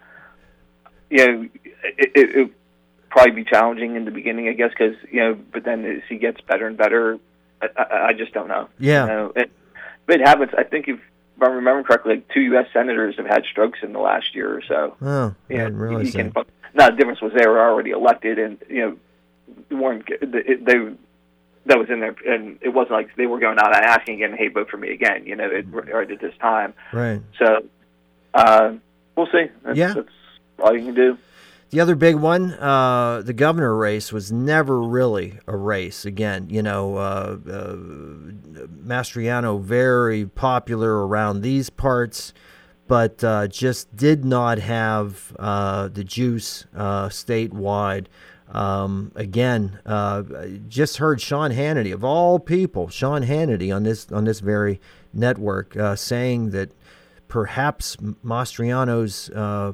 you 1.11 1.27
know, 1.27 1.49
it, 1.85 2.13
it, 2.15 2.37
it 2.37 2.51
probably 3.15 3.31
be 3.33 3.45
challenging 3.45 3.95
in 3.95 4.05
the 4.05 4.11
beginning, 4.11 4.49
I 4.49 4.53
guess, 4.53 4.71
because 4.71 4.97
you 5.11 5.21
know. 5.21 5.35
But 5.53 5.65
then 5.65 5.85
as 5.85 6.03
he 6.09 6.17
gets 6.17 6.41
better 6.41 6.67
and 6.67 6.77
better, 6.77 7.19
I, 7.63 7.69
I, 7.77 8.07
I 8.09 8.13
just 8.13 8.33
don't 8.35 8.49
know. 8.49 8.69
Yeah. 8.79 9.03
You 9.03 9.09
know? 9.09 9.33
it, 9.37 9.51
but 10.07 10.21
it 10.21 10.27
happens. 10.27 10.51
I 10.59 10.65
think 10.65 10.89
if, 10.89 10.99
if 11.37 11.43
I 11.43 11.47
remember 11.47 11.85
correctly, 11.85 12.17
like 12.17 12.29
two 12.29 12.41
U.S. 12.41 12.67
senators 12.73 13.17
have 13.17 13.27
had 13.27 13.45
strokes 13.45 13.79
in 13.83 13.93
the 13.93 14.01
last 14.01 14.35
year 14.35 14.57
or 14.57 14.63
so. 14.63 14.97
Oh, 15.01 15.35
yeah. 15.49 15.63
I 15.63 15.65
didn't 15.65 15.79
realize 15.79 16.13
can. 16.13 16.33
Now 16.75 16.91
the 16.91 16.97
difference 16.97 17.23
was 17.23 17.33
they 17.33 17.47
were 17.47 17.61
already 17.61 17.91
elected, 17.91 18.39
and 18.39 18.59
you 18.69 18.99
know, 19.71 19.79
weren't 19.79 20.09
they? 20.21 20.57
they 20.57 20.93
that 21.67 21.79
was 21.79 21.89
in 21.89 22.01
there, 22.01 22.17
and 22.27 22.59
it 22.61 22.71
wasn't 22.71 22.93
like 22.93 23.15
they 23.17 23.27
were 23.27 23.39
going 23.39 23.59
out 23.59 23.75
and 23.75 23.85
asking 23.85 24.17
again, 24.17 24.37
"Hey, 24.37 24.49
vote 24.49 24.69
for 24.69 24.77
me 24.77 24.91
again." 24.91 25.25
You 25.25 25.37
know, 25.37 25.49
it, 25.49 25.67
right 25.71 26.11
at 26.11 26.21
this 26.21 26.37
time. 26.39 26.75
Right. 26.93 27.23
So, 27.39 27.65
uh, 28.35 28.73
we'll 29.17 29.29
see. 29.29 29.47
That's, 29.63 29.79
yeah. 29.79 29.95
That's 29.95 30.09
all 30.59 30.77
you 30.77 30.85
can 30.85 30.95
do. 30.95 31.17
The 31.75 31.81
other 31.81 31.97
big 31.97 32.15
one, 32.15 32.53
uh, 32.53 33.23
the 33.25 33.33
governor 33.33 33.75
race, 33.75 34.13
was 34.13 34.31
never 34.31 34.81
really 34.81 35.41
a 35.49 35.57
race. 35.57 36.05
Again, 36.05 36.47
you 36.49 36.63
know, 36.63 36.99
uh, 36.99 37.37
uh, 37.51 37.75
Mastriano 38.81 39.61
very 39.61 40.25
popular 40.25 41.05
around 41.05 41.41
these 41.41 41.71
parts, 41.71 42.33
but 42.87 43.25
uh, 43.25 43.49
just 43.49 43.97
did 43.97 44.25
not 44.25 44.61
have 44.61 45.35
uh, 45.37 45.89
the 45.89 46.05
juice 46.05 46.65
uh, 46.77 47.09
statewide. 47.09 48.07
Um, 48.53 49.11
again, 49.17 49.81
just 50.69 50.99
heard 50.99 51.21
Sean 51.21 51.51
Hannity 51.51 51.93
of 51.93 52.05
all 52.05 52.39
people, 52.39 52.89
Sean 52.89 53.25
Hannity 53.25 53.75
on 53.75 53.83
this 53.83 54.13
on 54.13 54.27
this 54.27 54.39
very 54.39 54.81
network 55.13 55.77
saying 55.97 56.51
that 56.51 56.71
perhaps 57.27 57.97
Mastriano's 57.97 59.29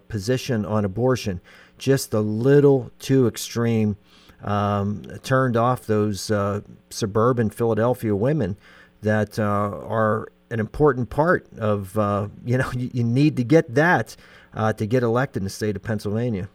position 0.09 0.65
on 0.65 0.87
abortion 0.87 1.43
just 1.81 2.13
a 2.13 2.21
little 2.21 2.93
too 3.01 3.27
extreme. 3.27 3.97
Um, 4.45 5.03
turned 5.23 5.57
off 5.57 5.87
those 5.87 6.31
uh, 6.31 6.61
suburban 6.89 7.51
Philadelphia 7.51 8.15
women 8.15 8.57
that 9.03 9.39
uh, 9.39 9.43
are 9.43 10.29
an 10.51 10.61
important 10.61 11.11
part 11.11 11.47
of, 11.59 11.99
uh, 11.99 12.29
you 12.45 12.57
know, 12.59 12.71
you, 12.77 12.91
you, 12.93 13.05
need 13.05 13.37
to 13.37 13.45
get 13.45 13.75
that 13.75 14.17
uh, 14.55 14.73
to 14.75 14.87
get 14.87 15.03
elected 15.03 15.41
in 15.41 15.45
the 15.45 15.51
state 15.51 15.77
of 15.77 15.83
Pennsylvania. 15.83 16.49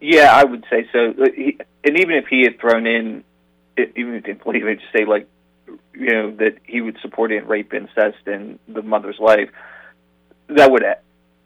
Yeah, 0.00 0.34
I 0.34 0.44
would 0.44 0.64
say 0.70 0.88
so. 0.92 1.10
Uh, 1.10 1.26
and 1.84 1.98
even 1.98 2.16
if 2.16 2.26
he 2.26 2.42
had 2.42 2.58
thrown 2.58 2.86
in, 2.86 3.24
even 3.76 4.14
if 4.14 4.24
he 4.24 4.62
would 4.62 4.80
say 4.96 5.04
like, 5.04 5.28
you 5.94 6.12
know, 6.12 6.30
that 6.36 6.58
he 6.64 6.80
would 6.80 6.98
support 7.00 7.32
in 7.32 7.46
rape, 7.46 7.74
incest, 7.74 8.26
and 8.26 8.58
the 8.66 8.82
mother's 8.82 9.18
life, 9.18 9.50
that 10.48 10.70
would 10.70 10.84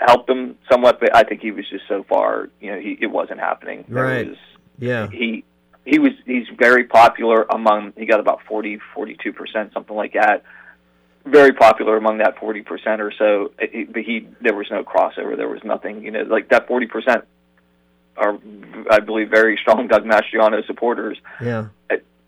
helped 0.01 0.29
him 0.29 0.57
somewhat, 0.71 1.01
but 1.01 1.15
I 1.15 1.23
think 1.23 1.41
he 1.41 1.51
was 1.51 1.69
just 1.69 1.85
so 1.89 2.05
far, 2.05 2.51
you 2.61 2.73
know, 2.73 2.79
he, 2.79 2.99
it 3.01 3.07
wasn't 3.07 3.41
happening. 3.41 3.85
right. 3.89 4.29
Was, 4.29 4.39
yeah. 4.79 5.09
He 5.11 5.45
he 5.87 5.99
was 5.99 6.13
he's 6.27 6.47
very 6.59 6.85
popular 6.85 7.45
among 7.45 7.93
he 7.97 8.05
got 8.05 8.21
about 8.21 8.41
40 8.47 8.81
42 8.95 9.33
percent 9.33 9.73
something 9.73 9.97
like 9.97 10.13
that 10.13 10.43
very 11.25 11.53
popular 11.53 11.97
among 11.97 12.19
that 12.19 12.39
40 12.39 12.63
percent 12.63 13.01
or 13.01 13.13
so 13.17 13.53
but 13.57 14.03
he 14.03 14.29
there 14.43 14.55
was 14.55 14.67
no 14.71 14.83
crossover 14.85 15.37
there 15.37 15.49
was 15.49 15.63
nothing 15.65 16.03
you 16.03 16.11
know 16.11 16.23
like 16.23 16.49
that 16.49 16.67
40 16.67 16.87
percent 16.89 17.25
are 18.17 18.37
i 18.91 18.99
believe 18.99 19.31
very 19.31 19.57
strong 19.57 19.87
doug 19.87 20.05
mastriano 20.05 20.65
supporters 20.67 21.19
yeah 21.41 21.69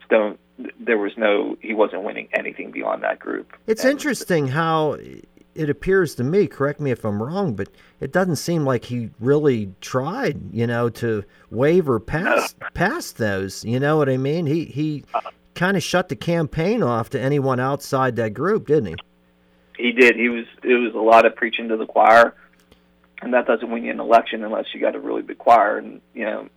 don't 0.09 0.39
there 0.81 0.99
was 0.99 1.13
no 1.17 1.57
he 1.61 1.75
wasn't 1.75 2.03
winning 2.03 2.29
anything 2.33 2.71
beyond 2.71 3.03
that 3.03 3.19
group 3.19 3.53
it's 3.67 3.83
and, 3.83 3.91
interesting 3.91 4.49
how 4.49 4.97
it 5.59 5.69
appears 5.69 6.15
to 6.15 6.25
me, 6.25 6.47
correct 6.47 6.79
me 6.79 6.93
if 6.93 7.05
I'm 7.05 7.21
wrong, 7.21 7.55
but 7.55 7.69
it 8.01 8.13
doesn't 8.13 8.37
seem 8.37 8.65
like 8.65 8.85
he 8.85 9.11
really 9.19 9.73
tried, 9.81 10.55
you 10.55 10.69
know, 10.69 10.89
to 10.91 11.25
waver 11.51 11.99
past 11.99 12.57
past 12.75 13.19
those. 13.19 13.65
You 13.65 13.81
know 13.81 13.97
what 13.97 14.09
I 14.09 14.17
mean? 14.17 14.47
He 14.47 14.67
he 14.67 15.05
kind 15.57 15.77
of 15.77 15.83
shut 15.83 16.09
the 16.09 16.15
campaign 16.17 16.81
off 16.83 17.11
to 17.11 17.21
anyone 17.21 17.59
outside 17.59 18.15
that 18.17 18.35
group, 18.35 18.69
didn't 18.69 18.87
he? 18.87 18.95
He 19.77 19.93
did. 19.93 20.15
He 20.15 20.29
was. 20.29 20.47
It 20.63 20.75
was 20.75 20.95
a 20.95 20.99
lot 20.99 21.27
of 21.27 21.35
preaching 21.35 21.69
to 21.69 21.77
the 21.77 21.87
choir, 21.87 22.35
and 23.21 23.35
that 23.35 23.47
doesn't 23.47 23.69
win 23.69 23.83
you 23.83 23.91
an 23.91 23.99
election 23.99 24.45
unless 24.45 24.67
you 24.73 24.81
got 24.81 24.95
a 24.95 25.01
really 25.01 25.23
big 25.23 25.39
choir. 25.39 25.79
And 25.79 26.01
you 26.15 26.25
know, 26.25 26.49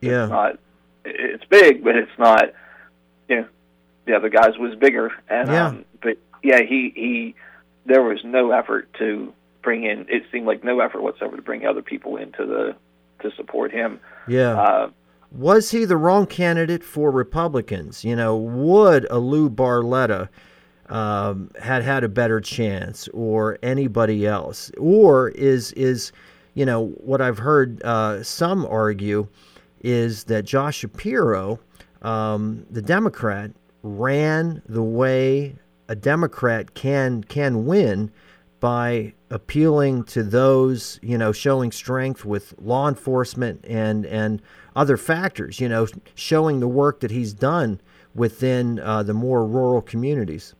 yeah, 0.00 0.22
it's 0.22 0.30
not. 0.30 0.58
It's 1.04 1.44
big, 1.44 1.84
but 1.84 1.94
it's 1.94 2.18
not. 2.18 2.54
You 3.28 3.42
know, 3.42 3.48
the 4.06 4.16
other 4.16 4.30
guys 4.30 4.56
was 4.58 4.74
bigger, 4.76 5.12
and 5.28 5.48
yeah. 5.48 5.66
um, 5.66 5.84
but 6.00 6.16
yeah, 6.42 6.62
he 6.62 6.90
he 6.94 7.34
there 7.90 8.02
was 8.02 8.20
no 8.24 8.52
effort 8.52 8.88
to 8.98 9.34
bring 9.62 9.84
in. 9.84 10.06
It 10.08 10.22
seemed 10.30 10.46
like 10.46 10.62
no 10.62 10.78
effort 10.80 11.02
whatsoever 11.02 11.36
to 11.36 11.42
bring 11.42 11.66
other 11.66 11.82
people 11.82 12.16
into 12.16 12.46
the 12.46 12.76
to 13.20 13.34
support 13.36 13.72
him. 13.72 14.00
Yeah. 14.28 14.52
Uh, 14.52 14.90
was 15.32 15.72
he 15.72 15.84
the 15.84 15.96
wrong 15.96 16.26
candidate 16.26 16.84
for 16.84 17.10
Republicans? 17.10 18.04
You 18.04 18.14
know, 18.14 18.36
would 18.36 19.06
a 19.10 19.18
Lou 19.18 19.50
Barletta 19.50 20.28
um, 20.88 21.50
had 21.60 21.82
had 21.82 22.04
a 22.04 22.08
better 22.08 22.40
chance, 22.40 23.08
or 23.08 23.58
anybody 23.62 24.26
else, 24.26 24.70
or 24.78 25.30
is 25.30 25.72
is 25.72 26.12
you 26.54 26.64
know 26.64 26.88
what 26.98 27.20
I've 27.20 27.38
heard 27.38 27.82
uh, 27.82 28.22
some 28.22 28.66
argue 28.66 29.26
is 29.82 30.24
that 30.24 30.44
Josh 30.44 30.78
Shapiro, 30.78 31.58
um, 32.02 32.66
the 32.70 32.82
Democrat, 32.82 33.50
ran 33.82 34.62
the 34.68 34.82
way 34.82 35.56
a 35.90 35.96
Democrat 35.96 36.72
can 36.72 37.24
can 37.24 37.66
win 37.66 38.12
by 38.60 39.12
appealing 39.28 40.04
to 40.04 40.22
those, 40.22 41.00
you 41.02 41.18
know, 41.18 41.32
showing 41.32 41.72
strength 41.72 42.24
with 42.24 42.54
law 42.60 42.88
enforcement 42.88 43.64
and 43.66 44.06
and 44.06 44.40
other 44.76 44.96
factors, 44.96 45.58
you 45.58 45.68
know, 45.68 45.88
showing 46.14 46.60
the 46.60 46.68
work 46.68 47.00
that 47.00 47.10
he's 47.10 47.32
done 47.34 47.80
within 48.14 48.78
uh, 48.78 49.02
the 49.02 49.12
more 49.12 49.44
rural 49.44 49.82
communities. 49.82 50.54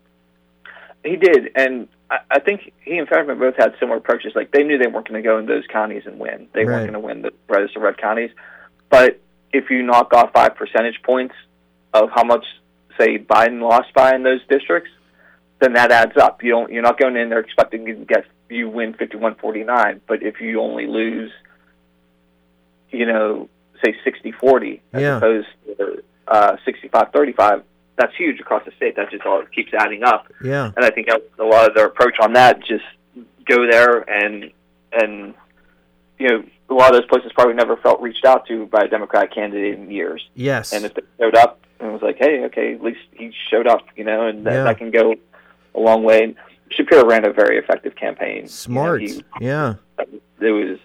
He 1.05 1.15
did, 1.15 1.53
and 1.55 1.87
I, 2.11 2.19
I 2.29 2.41
think 2.41 2.73
he 2.85 2.99
and 2.99 3.09
Fetterman 3.09 3.39
both 3.39 3.55
had 3.57 3.77
similar 3.79 3.99
approaches. 3.99 4.33
Like 4.35 4.51
they 4.51 4.65
knew 4.65 4.79
they 4.79 4.89
weren't 4.89 5.09
going 5.09 5.23
to 5.23 5.27
go 5.27 5.39
in 5.39 5.47
those 5.47 5.65
counties 5.73 6.03
and 6.07 6.19
win. 6.19 6.49
They 6.55 6.65
right. 6.65 6.75
weren't 6.75 6.93
going 6.93 7.01
to 7.01 7.07
win 7.07 7.23
the 7.23 7.33
rest 7.49 7.77
of 7.77 7.83
red 7.83 7.99
counties. 7.99 8.31
But 8.89 9.21
if 9.53 9.71
you 9.71 9.85
knock 9.85 10.13
off 10.13 10.33
five 10.33 10.57
percentage 10.57 11.01
points 11.05 11.37
of 11.95 12.09
how 12.13 12.25
much, 12.25 12.45
say, 12.99 13.19
Biden 13.19 13.63
lost 13.63 13.95
by 13.95 14.17
in 14.17 14.25
those 14.25 14.41
districts, 14.49 14.91
then 15.61 15.75
that 15.75 15.93
adds 15.93 16.17
up. 16.17 16.43
You 16.43 16.51
don't. 16.51 16.73
You're 16.73 16.83
not 16.83 16.99
going 16.99 17.17
in 17.17 17.29
there 17.29 17.41
expecting 17.41 17.85
to 17.87 17.93
get 17.95 18.25
you 18.49 18.69
win 18.69 18.95
51-49. 18.95 20.01
But 20.07 20.23
if 20.23 20.41
you 20.41 20.61
only 20.61 20.87
lose, 20.87 21.31
you 22.91 23.07
know, 23.07 23.49
say 23.85 23.95
60-40 24.05 24.81
as 24.93 25.03
yeah. 25.03 25.17
opposed 25.17 25.49
to 25.67 26.03
uh, 26.29 26.57
65-35, 26.67 27.63
that's 27.97 28.17
huge 28.17 28.41
across 28.41 28.65
the 28.65 28.73
state. 28.73 28.97
That 28.97 29.11
just 29.11 29.25
all 29.25 29.43
keeps 29.55 29.73
adding 29.75 30.03
up. 30.03 30.33
Yeah. 30.43 30.73
And 30.75 30.85
I 30.85 30.91
think 30.91 31.09
a 31.09 31.45
lot 31.45 31.69
of 31.69 31.75
their 31.75 31.87
approach 31.87 32.17
on 32.21 32.33
that 32.33 32.61
just 32.65 32.85
go 33.47 33.69
there 33.69 34.09
and 34.09 34.53
and 34.93 35.35
you 36.19 36.29
know 36.29 36.45
a 36.69 36.75
lot 36.75 36.95
of 36.95 37.01
those 37.01 37.09
places 37.09 37.33
probably 37.35 37.55
never 37.55 37.77
felt 37.77 38.01
reached 38.01 38.25
out 38.25 38.47
to 38.47 38.67
by 38.67 38.85
a 38.85 38.89
Democratic 38.89 39.35
candidate 39.35 39.79
in 39.79 39.91
years. 39.91 40.27
Yes. 40.35 40.73
And 40.73 40.85
if 40.85 40.95
they 40.95 41.03
showed 41.19 41.35
up 41.35 41.61
and 41.81 41.93
was 41.93 42.03
like, 42.03 42.17
hey, 42.19 42.45
okay, 42.45 42.75
at 42.75 42.83
least 42.83 43.01
he 43.13 43.33
showed 43.51 43.67
up, 43.67 43.83
you 43.97 44.05
know, 44.05 44.27
and 44.27 44.47
that, 44.47 44.65
that 44.65 44.79
can 44.79 44.91
go 44.91 45.17
a 45.75 45.81
long 45.81 46.03
way. 46.03 46.23
And 46.25 46.35
Shapiro 46.71 47.07
ran 47.07 47.25
a 47.27 47.33
very 47.33 47.59
effective 47.59 47.97
campaign. 47.97 48.49
Smart. 48.49 49.03
Know, 49.03 49.21
yeah. 49.41 49.75
he, 50.09 50.21
it 50.47 50.51
was 50.51 50.79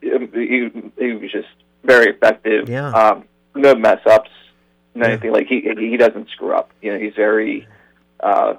he, 0.00 0.70
he 0.98 1.12
was 1.12 1.32
just 1.32 1.48
very 1.84 2.10
effective. 2.10 2.68
Yeah. 2.68 2.90
Um, 2.90 3.24
no 3.54 3.74
mess 3.74 4.00
ups, 4.06 4.30
no 4.94 5.06
Yeah. 5.06 5.12
anything 5.12 5.32
like 5.32 5.46
he 5.46 5.60
he 5.78 5.96
doesn't 5.96 6.28
screw 6.30 6.54
up. 6.54 6.70
You 6.82 6.92
know, 6.92 6.98
he's 6.98 7.14
very 7.14 7.66
uh, 8.20 8.54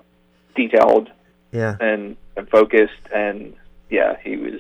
detailed 0.55 1.09
Yeah. 1.51 1.77
and, 1.79 2.15
and 2.35 2.49
focused, 2.49 2.93
and 3.13 3.53
yeah, 3.89 4.17
he 4.23 4.37
was 4.37 4.59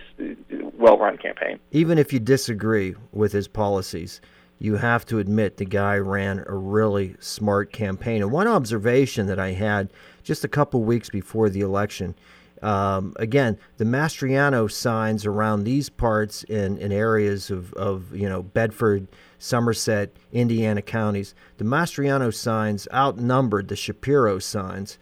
well 0.73 0.97
run 0.97 1.17
campaign. 1.17 1.59
Even 1.71 1.97
if 1.97 2.13
you 2.13 2.19
disagree 2.19 2.95
with 3.11 3.31
his 3.31 3.47
policies, 3.47 4.21
you 4.59 4.77
have 4.77 5.05
to 5.05 5.19
admit 5.19 5.57
the 5.57 5.65
guy 5.65 5.97
ran 5.97 6.43
a 6.47 6.55
really 6.55 7.15
smart 7.19 7.71
campaign. 7.71 8.21
And 8.21 8.31
one 8.31 8.47
observation 8.47 9.27
that 9.27 9.39
I 9.39 9.51
had 9.51 9.89
just 10.23 10.43
a 10.43 10.47
couple 10.47 10.83
weeks 10.83 11.09
before 11.09 11.49
the 11.49 11.61
election. 11.61 12.15
Um, 12.61 13.13
again, 13.17 13.57
the 13.77 13.85
Mastriano 13.85 14.71
signs 14.71 15.25
around 15.25 15.63
these 15.63 15.89
parts 15.89 16.43
in, 16.43 16.77
in 16.79 16.91
areas 16.91 17.51
of, 17.51 17.71
of 17.73 18.15
you 18.15 18.27
know 18.27 18.41
Bedford, 18.41 19.07
Somerset, 19.37 20.11
Indiana 20.31 20.81
counties, 20.81 21.35
the 21.57 21.63
Mastriano 21.63 22.33
signs 22.33 22.87
outnumbered 22.91 23.67
the 23.67 23.75
Shapiro 23.75 24.39
signs, 24.39 24.97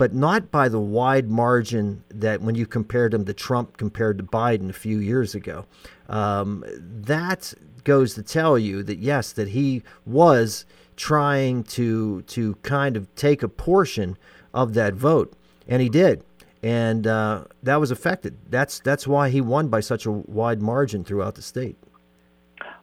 but 0.00 0.14
not 0.14 0.50
by 0.50 0.66
the 0.66 0.80
wide 0.80 1.28
margin 1.28 2.02
that 2.08 2.40
when 2.40 2.54
you 2.54 2.66
compared 2.66 3.12
them 3.12 3.26
to 3.26 3.34
Trump 3.34 3.76
compared 3.76 4.16
to 4.16 4.24
Biden 4.24 4.70
a 4.70 4.72
few 4.72 4.98
years 4.98 5.34
ago. 5.34 5.66
Um, 6.08 6.64
that 6.80 7.52
goes 7.84 8.14
to 8.14 8.22
tell 8.22 8.58
you 8.58 8.82
that 8.82 8.98
yes, 9.00 9.30
that 9.32 9.48
he 9.48 9.82
was 10.06 10.64
trying 10.96 11.64
to 11.64 12.22
to 12.22 12.54
kind 12.62 12.96
of 12.96 13.14
take 13.14 13.42
a 13.42 13.48
portion 13.48 14.16
of 14.54 14.72
that 14.72 14.94
vote, 14.94 15.34
and 15.68 15.82
he 15.82 15.90
did 15.90 16.24
and 16.62 17.06
uh, 17.06 17.44
that 17.62 17.76
was 17.76 17.90
affected. 17.90 18.38
That's 18.48 18.80
that's 18.80 19.06
why 19.06 19.28
he 19.28 19.42
won 19.42 19.68
by 19.68 19.80
such 19.80 20.06
a 20.06 20.10
wide 20.10 20.62
margin 20.62 21.04
throughout 21.04 21.34
the 21.34 21.42
state. 21.42 21.76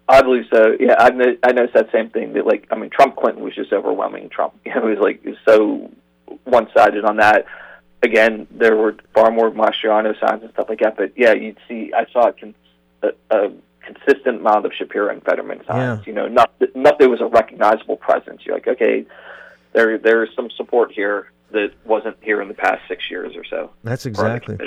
I 0.07 0.21
believe 0.21 0.45
so. 0.53 0.75
Yeah, 0.79 0.95
I 0.99 1.07
I 1.41 1.51
noticed 1.51 1.73
that 1.73 1.91
same 1.91 2.11
thing. 2.11 2.33
That 2.33 2.45
like, 2.45 2.67
I 2.69 2.75
mean, 2.75 2.91
Trump 2.91 3.15
Clinton 3.15 3.43
was 3.43 3.55
just 3.55 3.73
overwhelming 3.73 4.29
Trump. 4.29 4.53
You 4.65 4.71
know, 4.75 4.87
it 4.87 4.97
was 4.97 4.99
like 4.99 5.21
it 5.23 5.29
was 5.29 5.39
so 5.47 5.91
one 6.47 6.67
sided 6.75 7.05
on 7.05 7.17
that. 7.17 7.45
Again, 8.03 8.47
there 8.51 8.75
were 8.75 8.95
far 9.13 9.31
more 9.31 9.49
Mastriano 9.51 10.17
signs 10.19 10.43
and 10.43 10.51
stuff 10.53 10.69
like 10.69 10.79
that. 10.79 10.97
But 10.97 11.13
yeah, 11.15 11.33
you'd 11.33 11.57
see. 11.67 11.91
I 11.95 12.05
saw 12.11 12.29
a, 12.29 12.33
con- 12.33 12.55
a, 13.01 13.09
a 13.31 13.51
consistent 13.81 14.39
amount 14.41 14.65
of 14.65 14.73
Shapiro 14.73 15.09
and 15.11 15.23
Fetterman 15.23 15.59
signs. 15.65 16.05
Yeah. 16.05 16.09
You 16.09 16.13
know, 16.13 16.27
not 16.27 16.51
that- 16.59 16.75
not 16.75 16.99
there 16.99 17.09
was 17.09 17.21
a 17.21 17.25
recognizable 17.27 17.97
presence. 17.97 18.45
You're 18.45 18.55
like, 18.55 18.67
okay, 18.67 19.05
there 19.73 19.97
there's 19.97 20.29
some 20.35 20.49
support 20.51 20.91
here 20.91 21.31
that 21.51 21.71
wasn't 21.85 22.17
here 22.21 22.41
in 22.41 22.47
the 22.49 22.53
past 22.53 22.81
six 22.87 23.09
years 23.09 23.35
or 23.35 23.43
so. 23.45 23.71
That's 23.83 24.05
exactly. 24.05 24.57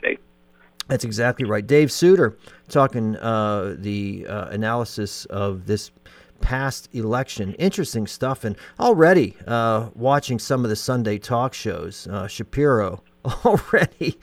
That's 0.88 1.04
exactly 1.04 1.44
right. 1.44 1.64
Dave 1.64 1.92
Sutor 1.92 2.37
talking 2.68 3.14
uh, 3.16 3.76
the 3.78 4.26
uh, 4.26 4.46
analysis 4.49 5.25
of 5.26 5.66
this 5.66 5.92
past 6.40 6.88
election. 6.92 7.54
Interesting 7.54 8.06
stuff. 8.06 8.44
And 8.44 8.56
already 8.78 9.37
uh, 9.47 9.90
watching 9.94 10.38
some 10.38 10.64
of 10.64 10.70
the 10.70 10.76
Sunday 10.76 11.18
talk 11.18 11.54
shows, 11.54 12.06
uh, 12.09 12.26
Shapiro 12.26 13.02
already 13.44 14.18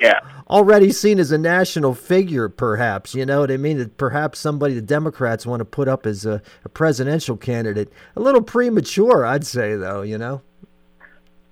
Yeah. 0.00 0.20
already 0.48 0.90
seen 0.90 1.18
as 1.18 1.30
a 1.32 1.38
national 1.38 1.94
figure, 1.94 2.48
perhaps. 2.48 3.14
You 3.14 3.26
know 3.26 3.40
what 3.40 3.50
I 3.50 3.56
mean? 3.58 3.78
That 3.78 3.96
perhaps 3.98 4.38
somebody 4.38 4.74
the 4.74 4.80
Democrats 4.82 5.44
want 5.46 5.60
to 5.60 5.64
put 5.66 5.86
up 5.88 6.06
as 6.06 6.24
a, 6.24 6.40
a 6.64 6.68
presidential 6.68 7.36
candidate. 7.36 7.92
A 8.16 8.20
little 8.20 8.42
premature, 8.42 9.26
I'd 9.26 9.46
say, 9.46 9.76
though. 9.76 10.02
You 10.02 10.16
know. 10.18 10.42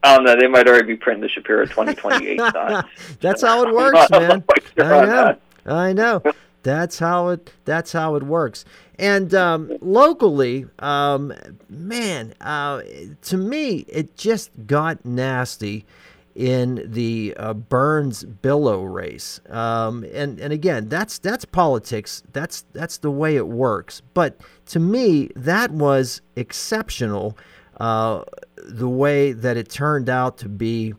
Don't 0.02 0.24
know. 0.24 0.36
They 0.38 0.46
might 0.46 0.68
already 0.68 0.86
be 0.86 0.96
printing 0.96 1.22
the 1.22 1.28
Shapiro 1.28 1.64
2028 1.66 2.38
signs. 2.38 2.84
That's 3.20 3.42
how 3.42 3.62
it 3.66 3.74
works, 3.74 3.92
not- 3.92 4.10
man. 4.20 4.28
not 4.28 4.46
quite 4.46 4.64
sure 4.76 4.94
I 4.94 5.04
know. 5.04 5.36
I 5.66 5.92
know. 5.92 6.22
That's 6.66 6.98
how 6.98 7.28
it. 7.28 7.52
That's 7.64 7.92
how 7.92 8.16
it 8.16 8.24
works. 8.24 8.64
And 8.98 9.32
um, 9.32 9.70
locally, 9.80 10.66
um, 10.80 11.32
man, 11.68 12.34
uh, 12.40 12.82
to 13.22 13.36
me, 13.36 13.84
it 13.88 14.16
just 14.16 14.50
got 14.66 15.04
nasty 15.04 15.86
in 16.34 16.82
the 16.84 17.36
uh, 17.36 17.54
Burns 17.54 18.24
Billow 18.24 18.82
race. 18.82 19.40
Um, 19.48 20.04
and 20.12 20.40
and 20.40 20.52
again, 20.52 20.88
that's 20.88 21.20
that's 21.20 21.44
politics. 21.44 22.24
That's 22.32 22.64
that's 22.72 22.98
the 22.98 23.12
way 23.12 23.36
it 23.36 23.46
works. 23.46 24.02
But 24.12 24.40
to 24.66 24.80
me, 24.80 25.30
that 25.36 25.70
was 25.70 26.20
exceptional. 26.34 27.38
Uh, 27.78 28.24
the 28.56 28.88
way 28.88 29.30
that 29.30 29.56
it 29.56 29.68
turned 29.68 30.08
out 30.08 30.38
to 30.38 30.48
be 30.48 30.94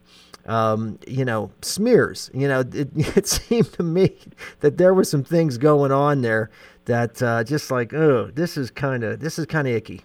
um, 0.47 0.97
you 1.07 1.25
know, 1.25 1.51
smears. 1.61 2.31
You 2.33 2.47
know, 2.47 2.59
it, 2.73 2.89
it 2.95 3.27
seemed 3.27 3.71
to 3.73 3.83
me 3.83 4.15
that 4.61 4.77
there 4.77 4.93
were 4.93 5.03
some 5.03 5.23
things 5.23 5.57
going 5.57 5.91
on 5.91 6.21
there 6.21 6.49
that 6.85 7.21
uh, 7.21 7.43
just 7.43 7.69
like, 7.69 7.93
oh, 7.93 8.31
this 8.33 8.57
is 8.57 8.71
kind 8.71 9.03
of 9.03 9.19
this 9.19 9.37
is 9.37 9.45
kind 9.45 9.67
of 9.67 9.73
icky. 9.73 10.03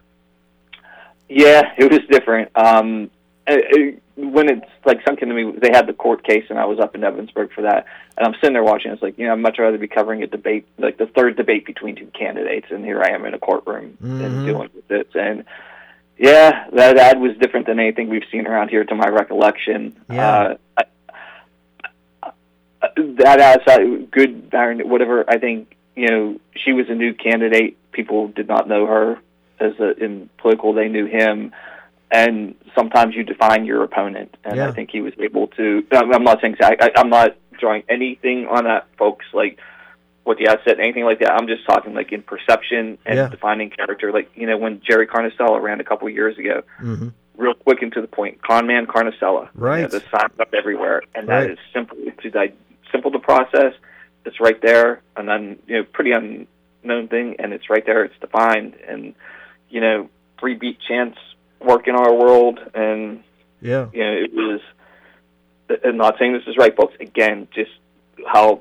Yeah, 1.28 1.72
it 1.78 1.90
was 1.90 2.00
different. 2.10 2.50
Um, 2.56 3.10
uh, 3.48 3.54
uh, 3.54 3.76
when 4.16 4.50
it's 4.50 4.66
like 4.84 4.98
something 5.06 5.28
to 5.28 5.34
me, 5.34 5.52
they 5.60 5.70
had 5.72 5.86
the 5.86 5.94
court 5.94 6.24
case, 6.24 6.44
and 6.50 6.58
I 6.58 6.64
was 6.66 6.78
up 6.78 6.94
in 6.94 7.00
Ebensburg 7.00 7.52
for 7.52 7.62
that, 7.62 7.86
and 8.16 8.26
I'm 8.26 8.34
sitting 8.34 8.52
there 8.52 8.62
watching. 8.62 8.92
It's 8.92 9.02
like, 9.02 9.16
you 9.18 9.26
know, 9.26 9.32
I'd 9.32 9.38
much 9.38 9.58
rather 9.58 9.78
be 9.78 9.88
covering 9.88 10.22
a 10.22 10.26
debate, 10.26 10.66
like 10.78 10.98
the 10.98 11.06
third 11.06 11.36
debate 11.36 11.64
between 11.64 11.96
two 11.96 12.06
candidates, 12.08 12.66
and 12.70 12.84
here 12.84 13.02
I 13.02 13.10
am 13.10 13.24
in 13.24 13.32
a 13.32 13.38
courtroom 13.38 13.96
Mhm. 14.02 14.24
and 14.24 14.46
dealing 14.46 14.68
with 14.74 14.86
this. 14.88 15.06
And 15.14 15.44
yeah, 16.22 16.68
that 16.72 16.96
ad 16.98 17.20
was 17.20 17.36
different 17.38 17.66
than 17.66 17.80
anything 17.80 18.08
we've 18.08 18.22
seen 18.30 18.46
around 18.46 18.68
here, 18.68 18.84
to 18.84 18.94
my 18.94 19.08
recollection. 19.08 20.00
Yeah. 20.08 20.54
Uh, 20.76 20.82
I, 22.22 22.30
uh, 22.80 22.88
that 23.18 23.40
ad, 23.40 23.62
so 23.66 24.06
good, 24.08 24.52
whatever. 24.52 25.24
I 25.28 25.38
think 25.38 25.74
you 25.96 26.08
know 26.08 26.40
she 26.54 26.72
was 26.72 26.88
a 26.88 26.94
new 26.94 27.12
candidate. 27.12 27.76
People 27.90 28.28
did 28.28 28.46
not 28.46 28.68
know 28.68 28.86
her 28.86 29.18
as 29.58 29.72
a, 29.80 29.96
in 30.02 30.30
political. 30.38 30.72
They 30.72 30.86
knew 30.86 31.06
him, 31.06 31.52
and 32.12 32.54
sometimes 32.72 33.16
you 33.16 33.24
define 33.24 33.64
your 33.64 33.82
opponent. 33.82 34.36
And 34.44 34.58
Yeah. 34.58 34.68
I 34.68 34.70
think 34.70 34.90
he 34.92 35.00
was 35.00 35.14
able 35.18 35.48
to. 35.48 35.84
I'm 35.90 36.14
I'm 36.14 36.22
not 36.22 36.40
saying 36.40 36.54
I, 36.60 36.92
I'm 36.94 37.10
not 37.10 37.36
drawing 37.58 37.82
anything 37.88 38.46
on 38.46 38.62
that, 38.62 38.86
folks. 38.96 39.26
Like 39.32 39.58
what 40.24 40.38
the 40.38 40.46
said, 40.64 40.78
anything 40.78 41.04
like 41.04 41.18
that. 41.20 41.32
I'm 41.32 41.46
just 41.48 41.64
talking 41.66 41.94
like 41.94 42.12
in 42.12 42.22
perception 42.22 42.98
and 43.04 43.16
Yeah. 43.16 43.28
defining 43.28 43.70
character. 43.70 44.12
Like 44.12 44.30
you 44.34 44.46
know 44.46 44.56
when 44.56 44.80
Jerry 44.88 45.06
Carnacella 45.06 45.60
ran 45.60 45.80
a 45.80 45.84
couple 45.84 46.06
of 46.08 46.14
years 46.14 46.38
ago, 46.38 46.62
hmm 46.78 47.08
real 47.38 47.54
quick 47.54 47.80
and 47.80 47.90
to 47.92 48.00
the 48.02 48.06
point. 48.06 48.40
Con 48.42 48.66
man 48.66 48.86
Carnacella. 48.86 49.48
Right. 49.54 49.76
You 49.78 49.82
know, 49.84 49.88
the 49.88 50.00
signs 50.10 50.38
up 50.38 50.52
everywhere, 50.54 51.02
and 51.14 51.26
that 51.28 51.38
Right. 51.38 51.50
is 51.50 51.58
simple. 51.72 51.96
It's 52.00 52.22
simple 52.92 53.10
to 53.10 53.18
process. 53.18 53.72
It's 54.26 54.38
right 54.38 54.60
there, 54.60 55.00
and 55.16 55.26
then 55.26 55.58
you 55.66 55.78
know, 55.78 55.82
pretty 55.84 56.12
unknown 56.12 57.08
thing, 57.08 57.36
and 57.38 57.52
it's 57.52 57.68
right 57.70 57.84
there. 57.84 58.04
It's 58.04 58.18
defined, 58.20 58.74
and 58.86 59.14
you 59.70 59.80
know, 59.80 60.08
three 60.38 60.54
beat 60.54 60.78
chance 60.86 61.16
work 61.60 61.88
in 61.88 61.94
our 61.96 62.12
world, 62.14 62.60
and 62.74 63.24
Yeah. 63.60 63.86
You 63.92 64.04
know, 64.04 64.12
it 64.12 64.34
was. 64.34 64.60
I'm 65.84 65.96
not 65.96 66.18
saying 66.18 66.34
this 66.34 66.46
is 66.46 66.56
right, 66.58 66.76
folks. 66.76 66.94
Again, 67.00 67.48
just 67.54 67.70
how 68.26 68.60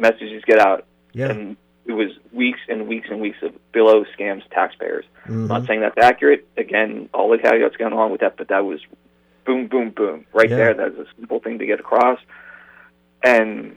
messages 0.00 0.42
get 0.46 0.58
out. 0.58 0.84
Yeah. 1.12 1.28
And 1.30 1.56
it 1.86 1.92
was 1.92 2.10
weeks 2.32 2.60
and 2.68 2.86
weeks 2.88 3.08
and 3.10 3.20
weeks 3.20 3.38
of 3.42 3.52
Billow 3.72 4.04
scams 4.18 4.42
taxpayers. 4.50 5.04
Mhm. 5.26 5.30
I'm 5.32 5.46
not 5.48 5.66
saying 5.66 5.80
that's 5.80 5.98
accurate. 5.98 6.46
Again, 6.56 7.08
all 7.12 7.28
the 7.30 7.38
caveats 7.38 7.76
going 7.76 7.92
on 7.92 8.10
with 8.12 8.20
that, 8.20 8.36
but 8.36 8.48
that 8.48 8.64
was 8.64 8.80
boom, 9.44 9.66
boom, 9.66 9.90
boom, 9.90 10.24
right 10.32 10.48
Yeah. 10.48 10.56
there. 10.56 10.74
That 10.74 10.96
was 10.96 11.06
a 11.08 11.10
simple 11.18 11.40
thing 11.40 11.58
to 11.58 11.66
get 11.66 11.80
across. 11.80 12.20
And 13.22 13.76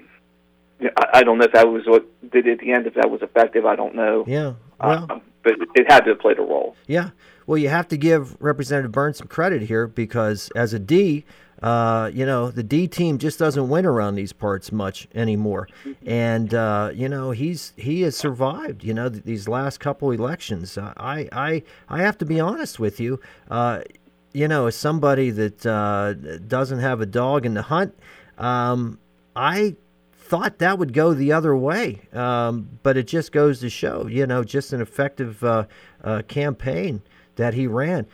I, 1.13 1.24
don't 1.24 1.38
know 1.38 1.46
if 1.46 1.53
that 1.53 1.70
was 1.70 1.84
what 1.86 2.06
did 2.32 2.48
at 2.48 2.60
the 2.60 2.72
end. 2.72 2.88
If 2.88 2.96
that 2.96 3.10
was 3.10 3.22
effective, 3.22 3.65
I 3.65 3.75
don't 3.75 3.96
know. 3.96 4.25
Yeah. 4.27 4.53
Well, 4.82 5.08
Um, 5.10 5.22
but 5.44 5.53
it 5.75 5.92
had 5.92 6.01
to 6.06 6.12
have 6.12 6.20
played 6.20 6.39
a 6.39 6.42
role. 6.42 6.75
Yeah. 6.88 7.10
Well, 7.48 7.58
you 7.58 7.70
have 7.70 7.88
to 7.89 7.98
give 7.98 8.42
Representative 8.42 8.92
Burns 8.92 9.18
some 9.18 9.27
credit 9.27 9.63
here 9.63 9.88
because 9.88 10.50
as 10.56 10.74
a 10.74 10.80
D, 10.80 11.25
uh, 11.63 12.12
you 12.13 12.25
know, 12.25 12.51
the 12.51 12.62
D 12.62 12.89
team 12.89 13.17
just 13.17 13.39
doesn't 13.39 13.70
win 13.70 13.86
around 13.86 14.15
these 14.15 14.34
parts 14.34 14.70
much 14.72 15.08
anymore. 15.15 15.70
And 16.05 16.53
uh, 16.53 16.91
you 16.93 17.08
know, 17.08 17.32
he's 17.32 17.72
he 17.77 18.01
has 18.01 18.17
survived. 18.17 18.84
You 18.84 18.93
know, 18.93 19.10
th- 19.10 19.24
these 19.24 19.48
last 19.48 19.79
couple 19.79 20.12
elections. 20.12 20.77
Uh, 20.77 20.93
I 20.98 21.29
I 21.32 21.63
I 21.88 22.01
have 22.01 22.17
to 22.17 22.25
be 22.25 22.39
honest 22.41 22.79
with 22.79 23.00
you. 23.00 23.22
Uh, 23.50 23.82
you 24.34 24.48
know, 24.50 24.67
as 24.67 24.75
somebody 24.75 25.29
that 25.29 25.65
uh, 25.65 26.13
doesn't 26.48 26.79
have 26.79 27.00
a 27.00 27.05
dog 27.05 27.46
in 27.46 27.53
the 27.53 27.62
hunt, 27.62 27.98
um, 28.38 29.00
I 29.34 29.77
thought 30.17 30.58
that 30.58 30.77
would 30.77 30.91
go 30.91 31.13
the 31.13 31.32
other 31.32 31.55
way. 31.55 32.01
Um, 32.12 32.77
but 32.84 32.98
it 32.98 33.08
just 33.08 33.32
goes 33.32 33.62
to 33.62 33.70
show, 33.70 34.08
you 34.08 34.27
know, 34.27 34.43
just 34.43 34.74
an 34.74 34.82
effective 34.82 35.41
uh, 35.43 35.65
campaign 36.27 37.03
that 37.36 37.53
he 37.53 37.67
ran. 37.67 38.05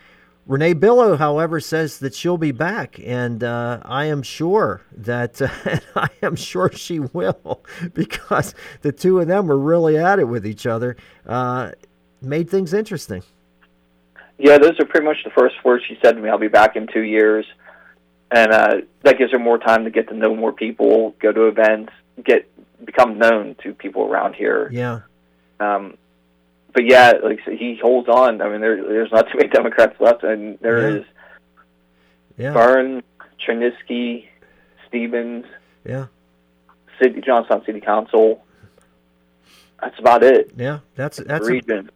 Renee 0.50 0.72
Billow, 0.72 1.16
however, 1.16 1.60
says 1.60 2.00
that 2.00 2.12
she'll 2.12 2.36
be 2.36 2.50
back, 2.50 2.98
and 3.04 3.44
uh, 3.44 3.78
I 3.84 4.06
am 4.06 4.20
sure 4.20 4.80
that 4.96 5.40
I 5.94 6.08
am 6.24 6.34
sure 6.34 6.72
she 6.72 6.98
will, 6.98 7.64
because 7.94 8.56
the 8.80 8.90
two 8.90 9.20
of 9.20 9.28
them 9.28 9.46
were 9.46 9.56
really 9.56 9.96
at 9.96 10.18
it 10.18 10.24
with 10.24 10.44
each 10.44 10.66
other. 10.66 10.96
Uh, 11.24 11.70
made 12.20 12.50
things 12.50 12.74
interesting. 12.74 13.22
Yeah, 14.38 14.58
those 14.58 14.80
are 14.80 14.86
pretty 14.86 15.06
much 15.06 15.18
the 15.22 15.30
first 15.30 15.54
words 15.64 15.84
she 15.86 15.96
said 16.02 16.16
to 16.16 16.20
me. 16.20 16.28
I'll 16.28 16.36
be 16.36 16.48
back 16.48 16.74
in 16.74 16.88
two 16.88 17.02
years, 17.02 17.46
and 18.32 18.50
uh, 18.50 18.74
that 19.02 19.18
gives 19.18 19.30
her 19.30 19.38
more 19.38 19.58
time 19.58 19.84
to 19.84 19.90
get 19.90 20.08
to 20.08 20.16
know 20.16 20.34
more 20.34 20.52
people, 20.52 21.14
go 21.20 21.30
to 21.30 21.46
events, 21.46 21.92
get 22.24 22.50
become 22.84 23.18
known 23.18 23.54
to 23.62 23.72
people 23.72 24.02
around 24.02 24.34
here. 24.34 24.68
Yeah, 24.72 25.02
Um, 25.60 25.96
but 26.72 26.84
yeah, 26.86 27.12
like 27.22 27.40
so 27.44 27.50
he 27.50 27.78
holds 27.80 28.08
on. 28.08 28.40
I 28.40 28.48
mean, 28.48 28.60
there, 28.60 28.76
there's 28.82 29.12
not 29.12 29.26
too 29.30 29.38
many 29.38 29.48
Democrats 29.48 29.94
left, 30.00 30.22
and 30.24 30.58
there 30.60 30.80
Yeah. 30.90 30.98
is 31.00 31.04
yeah, 32.36 32.52
Byrne, 32.52 33.02
Chernisky, 33.46 34.26
Stevens, 34.88 35.44
yeah, 35.84 36.06
City 37.00 37.20
Johnstown 37.20 37.64
City 37.64 37.80
Council. 37.80 38.44
That's 39.80 39.98
about 39.98 40.22
it. 40.22 40.52
yeah. 40.56 40.80
That's 40.94 41.16
that's 41.18 41.46
a, 41.46 41.50
region. 41.50 41.90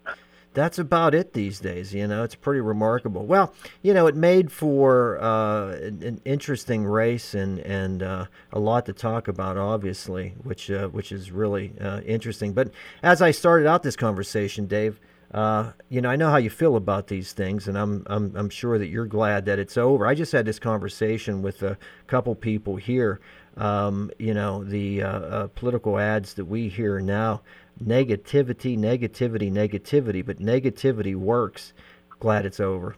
That's 0.54 0.78
about 0.78 1.14
it 1.14 1.32
these 1.32 1.58
days. 1.58 1.92
You 1.92 2.06
know, 2.06 2.22
it's 2.22 2.36
pretty 2.36 2.60
remarkable. 2.60 3.26
Well, 3.26 3.52
you 3.82 3.92
know, 3.92 4.06
it 4.06 4.16
made 4.16 4.50
for 4.50 5.20
uh, 5.20 5.72
an, 5.72 6.20
interesting 6.24 6.84
race 6.84 7.34
and 7.34 7.58
and 7.58 8.02
uh, 8.02 8.26
a 8.52 8.58
lot 8.58 8.86
to 8.86 8.92
talk 8.92 9.28
about, 9.28 9.58
obviously, 9.58 10.34
which 10.42 10.70
uh, 10.70 10.88
which 10.88 11.12
is 11.12 11.30
really 11.30 11.74
uh, 11.80 12.00
interesting. 12.02 12.52
But 12.52 12.70
as 13.02 13.20
I 13.20 13.32
started 13.32 13.66
out 13.66 13.82
this 13.82 13.96
conversation, 13.96 14.66
Dave. 14.66 14.98
Uh, 15.32 15.72
you 15.88 16.00
know, 16.00 16.08
I 16.08 16.14
know 16.14 16.30
how 16.30 16.36
you 16.36 16.48
feel 16.48 16.76
about 16.76 17.08
these 17.08 17.32
things, 17.32 17.66
and 17.66 17.76
I'm, 17.76 18.04
I'm 18.06 18.36
I'm 18.36 18.48
sure 18.48 18.78
that 18.78 18.86
you're 18.86 19.04
glad 19.04 19.46
that 19.46 19.58
it's 19.58 19.76
over. 19.76 20.06
I 20.06 20.14
just 20.14 20.30
had 20.30 20.46
this 20.46 20.60
conversation 20.60 21.42
with 21.42 21.60
a 21.64 21.76
couple 22.06 22.36
people 22.36 22.76
here. 22.76 23.18
Um, 23.56 24.12
you 24.16 24.32
know, 24.32 24.62
the 24.62 25.02
uh, 25.02 25.48
political 25.56 25.98
ads 25.98 26.34
that 26.34 26.44
we 26.44 26.68
hear 26.68 27.00
now, 27.00 27.42
negativity, 27.82 28.78
negativity, 28.78 29.50
negativity, 29.50 30.24
but 30.24 30.38
negativity 30.38 31.14
works. 31.14 31.72
Glad 32.20 32.46
it's 32.46 32.60
over. 32.60 32.96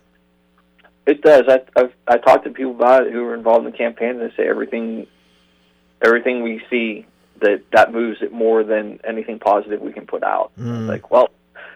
It 1.06 1.22
does. 1.22 1.44
I 1.48 1.60
I've, 1.76 1.92
I 2.08 2.18
talked 2.18 2.44
to 2.44 2.50
people 2.50 2.72
about 2.72 3.06
it 3.06 3.12
who 3.12 3.22
were 3.22 3.34
involved 3.34 3.64
in 3.64 3.72
the 3.72 3.76
campaign, 3.76 4.10
and 4.10 4.20
they 4.20 4.34
say 4.36 4.48
everything, 4.48 5.06
everything 6.04 6.42
we 6.42 6.62
see 6.68 7.06
that 7.40 7.62
that 7.72 7.92
moves 7.92 8.22
it 8.22 8.32
more 8.32 8.64
than 8.64 8.98
anything 9.04 9.38
positive 9.38 9.80
we 9.80 9.92
can 9.92 10.06
put 10.06 10.22
out. 10.22 10.50
Mm. 10.58 10.88
Like, 10.88 11.10
well, 11.10 11.30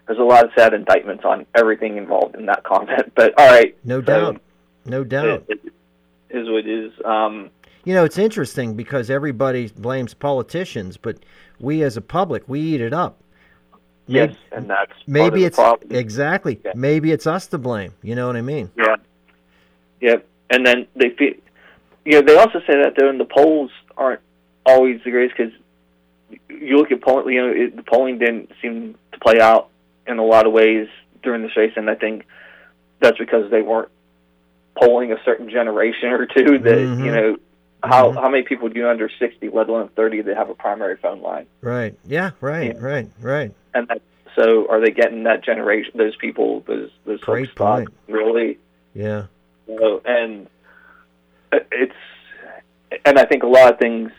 there's 0.06 0.18
a 0.18 0.22
lot 0.22 0.44
of 0.44 0.50
sad 0.56 0.74
indictments 0.74 1.24
on 1.24 1.46
everything 1.54 1.96
involved 1.96 2.34
in 2.34 2.46
that 2.46 2.64
comment, 2.64 3.12
but 3.14 3.38
all 3.38 3.48
right, 3.48 3.76
No 3.84 4.00
so 4.00 4.06
doubt. 4.06 4.40
No 4.84 5.04
doubt. 5.04 5.44
It, 5.48 5.60
it 5.64 5.72
is 6.30 6.48
what 6.48 6.66
it 6.66 6.68
is. 6.68 6.92
Um, 7.04 7.50
You 7.84 7.94
know, 7.94 8.04
it's 8.04 8.18
interesting 8.18 8.74
because 8.74 9.10
everybody 9.10 9.68
blames 9.68 10.14
politicians, 10.14 10.96
but 10.96 11.18
we 11.60 11.82
as 11.82 11.96
a 11.96 12.00
public, 12.00 12.42
we 12.48 12.60
eat 12.60 12.80
it 12.80 12.92
up. 12.92 13.18
yes, 14.06 14.34
and 14.52 14.68
that's 14.68 14.92
Maybe 15.06 15.40
the 15.40 15.46
it's 15.46 15.56
problem. 15.56 15.88
exactly. 15.92 16.60
Yeah. 16.64 16.72
Maybe 16.74 17.12
it's 17.12 17.26
us 17.26 17.46
to 17.48 17.58
blame. 17.58 17.92
You 18.02 18.14
know 18.14 18.26
what 18.26 18.36
I 18.36 18.40
mean? 18.42 18.70
Yeah. 18.76 18.96
Yep. 20.00 20.26
And 20.50 20.66
then 20.66 20.86
they 20.96 21.10
feel, 21.10 21.34
you 22.04 22.12
know, 22.12 22.22
they 22.22 22.36
also 22.36 22.58
say 22.60 22.82
that 22.82 22.94
though, 22.98 23.08
and 23.08 23.20
the 23.20 23.24
polls 23.24 23.70
aren't 23.96 24.20
always 24.66 25.00
the 25.04 25.10
greatest 25.10 25.36
because 25.36 25.52
you 26.48 26.76
look 26.76 26.90
at 26.90 27.02
polling, 27.02 27.34
you 27.34 27.40
know, 27.46 27.52
it, 27.52 27.76
the 27.76 27.82
polling 27.82 28.18
didn't 28.18 28.50
seem 28.60 28.96
to 29.12 29.18
play 29.20 29.40
out 29.40 29.68
in 30.06 30.18
a 30.18 30.24
lot 30.24 30.46
of 30.46 30.52
ways 30.52 30.88
during 31.22 31.42
this 31.42 31.56
race, 31.56 31.72
and 31.76 31.88
I 31.90 31.94
think 31.94 32.24
that's 33.00 33.18
because 33.18 33.50
they 33.50 33.62
weren't 33.62 33.90
polling 34.76 35.12
a 35.12 35.16
certain 35.24 35.50
generation 35.50 36.08
or 36.10 36.26
two 36.26 36.58
that 36.58 36.78
Mhm. 36.78 37.04
you 37.04 37.12
know. 37.12 37.36
How 37.82 38.10
Mhm. 38.12 38.14
how 38.20 38.28
many 38.28 38.42
people 38.42 38.68
do 38.68 38.76
you 38.78 38.82
know 38.84 38.90
under 38.90 39.08
sixty, 39.08 39.48
let 39.48 39.68
alone 39.68 39.88
thirty, 39.96 40.20
that 40.22 40.36
have 40.36 40.50
a 40.50 40.54
primary 40.54 40.96
phone 40.96 41.22
line? 41.22 41.46
Right. 41.62 41.94
Yeah. 42.06 42.30
Right. 42.40 42.74
Yeah. 42.76 42.80
Right. 42.84 43.08
Right. 43.20 43.52
And 43.74 43.88
that, 43.88 44.02
so, 44.36 44.68
are 44.68 44.80
they 44.80 44.90
getting 44.90 45.22
that 45.24 45.42
generation, 45.42 45.92
those 45.96 46.16
people, 46.16 46.60
those 46.66 46.90
those 47.06 47.20
Great 47.20 47.48
folks, 47.50 47.56
point. 47.58 47.88
really? 48.08 48.58
Yeah. 48.94 49.24
So, 49.66 50.02
and 50.04 50.46
it's, 51.52 51.94
and 53.04 53.18
I 53.18 53.24
think 53.24 53.42
a 53.44 53.46
lot 53.46 53.72
of 53.72 53.78
things 53.78 54.10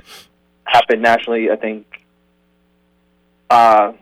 happen 0.65 1.01
nationally. 1.01 1.51
I 1.51 1.55
think 1.57 1.85
uh, 3.49 3.93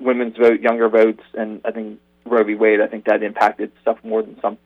women's 0.00 0.36
vote, 0.36 0.60
younger 0.60 0.88
votes, 0.88 1.22
and 1.34 1.60
I 1.64 1.70
think 1.70 2.00
Roe 2.24 2.42
v. 2.44 2.54
Wade. 2.54 2.80
I 2.80 2.86
think 2.88 3.04
that 3.06 3.22
impacted 3.22 3.70
stuff 3.82 3.98
more 4.04 4.22
than 4.22 4.38
some 4.40 4.58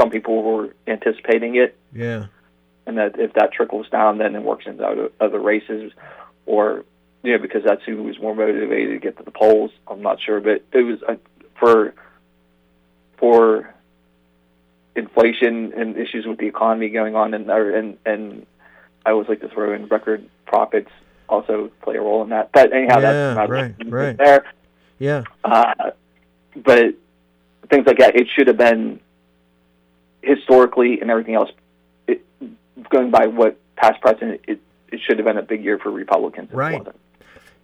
some 0.00 0.08
people 0.08 0.42
were 0.42 0.74
anticipating 0.86 1.56
it, 1.56 1.76
Yeah. 1.92 2.26
And 2.86 2.98
that 2.98 3.18
if 3.18 3.32
that 3.34 3.52
trickles 3.52 3.88
down, 3.88 4.18
then 4.18 4.34
it 4.34 4.42
works 4.42 4.66
into 4.66 4.84
other, 4.84 5.10
other 5.20 5.38
races, 5.40 5.92
or 6.46 6.84
you 7.22 7.32
know, 7.32 7.38
because 7.38 7.62
that's 7.64 7.82
who 7.84 8.02
was 8.02 8.18
more 8.20 8.34
motivated 8.34 8.90
to 8.90 8.98
get 8.98 9.16
to 9.18 9.22
the 9.22 9.30
polls. 9.30 9.70
I'm 9.88 10.02
not 10.02 10.20
sure, 10.20 10.40
but 10.40 10.64
it 10.72 10.82
was 10.82 11.02
uh, 11.08 11.16
for 11.58 11.94
for 13.16 13.72
inflation 14.96 15.72
and 15.74 15.96
issues 15.96 16.26
with 16.26 16.38
the 16.38 16.46
economy 16.46 16.88
going 16.88 17.14
on, 17.14 17.34
and 17.34 17.48
and 17.50 17.98
and 18.04 18.46
I 19.06 19.10
always 19.10 19.28
like 19.28 19.40
to 19.40 19.48
throw 19.48 19.72
in 19.72 19.86
record 19.86 20.28
profits 20.46 20.90
also 21.28 21.70
play 21.80 21.96
a 21.96 22.00
role 22.00 22.22
in 22.22 22.28
that. 22.30 22.52
But 22.52 22.72
anyhow, 22.72 22.96
Yeah, 22.96 23.00
that's 23.00 23.36
not 23.36 23.48
right, 23.48 23.74
right. 23.86 24.16
there. 24.16 24.44
Yeah. 24.98 25.24
Uh, 25.42 25.72
but 26.54 26.94
things 27.70 27.86
like 27.86 27.98
that, 27.98 28.14
it 28.14 28.28
should 28.28 28.46
have 28.46 28.58
been 28.58 29.00
historically 30.20 31.00
and 31.00 31.10
everything 31.10 31.34
else. 31.34 31.50
Going 32.90 33.10
by 33.10 33.26
what 33.26 33.58
past 33.76 34.00
precedent, 34.00 34.40
it 34.48 34.60
it 34.88 35.00
should 35.06 35.18
have 35.18 35.26
been 35.26 35.38
a 35.38 35.42
big 35.42 35.64
year 35.64 35.78
for 35.78 35.90
Republicans. 35.90 36.50
Right. 36.52 36.86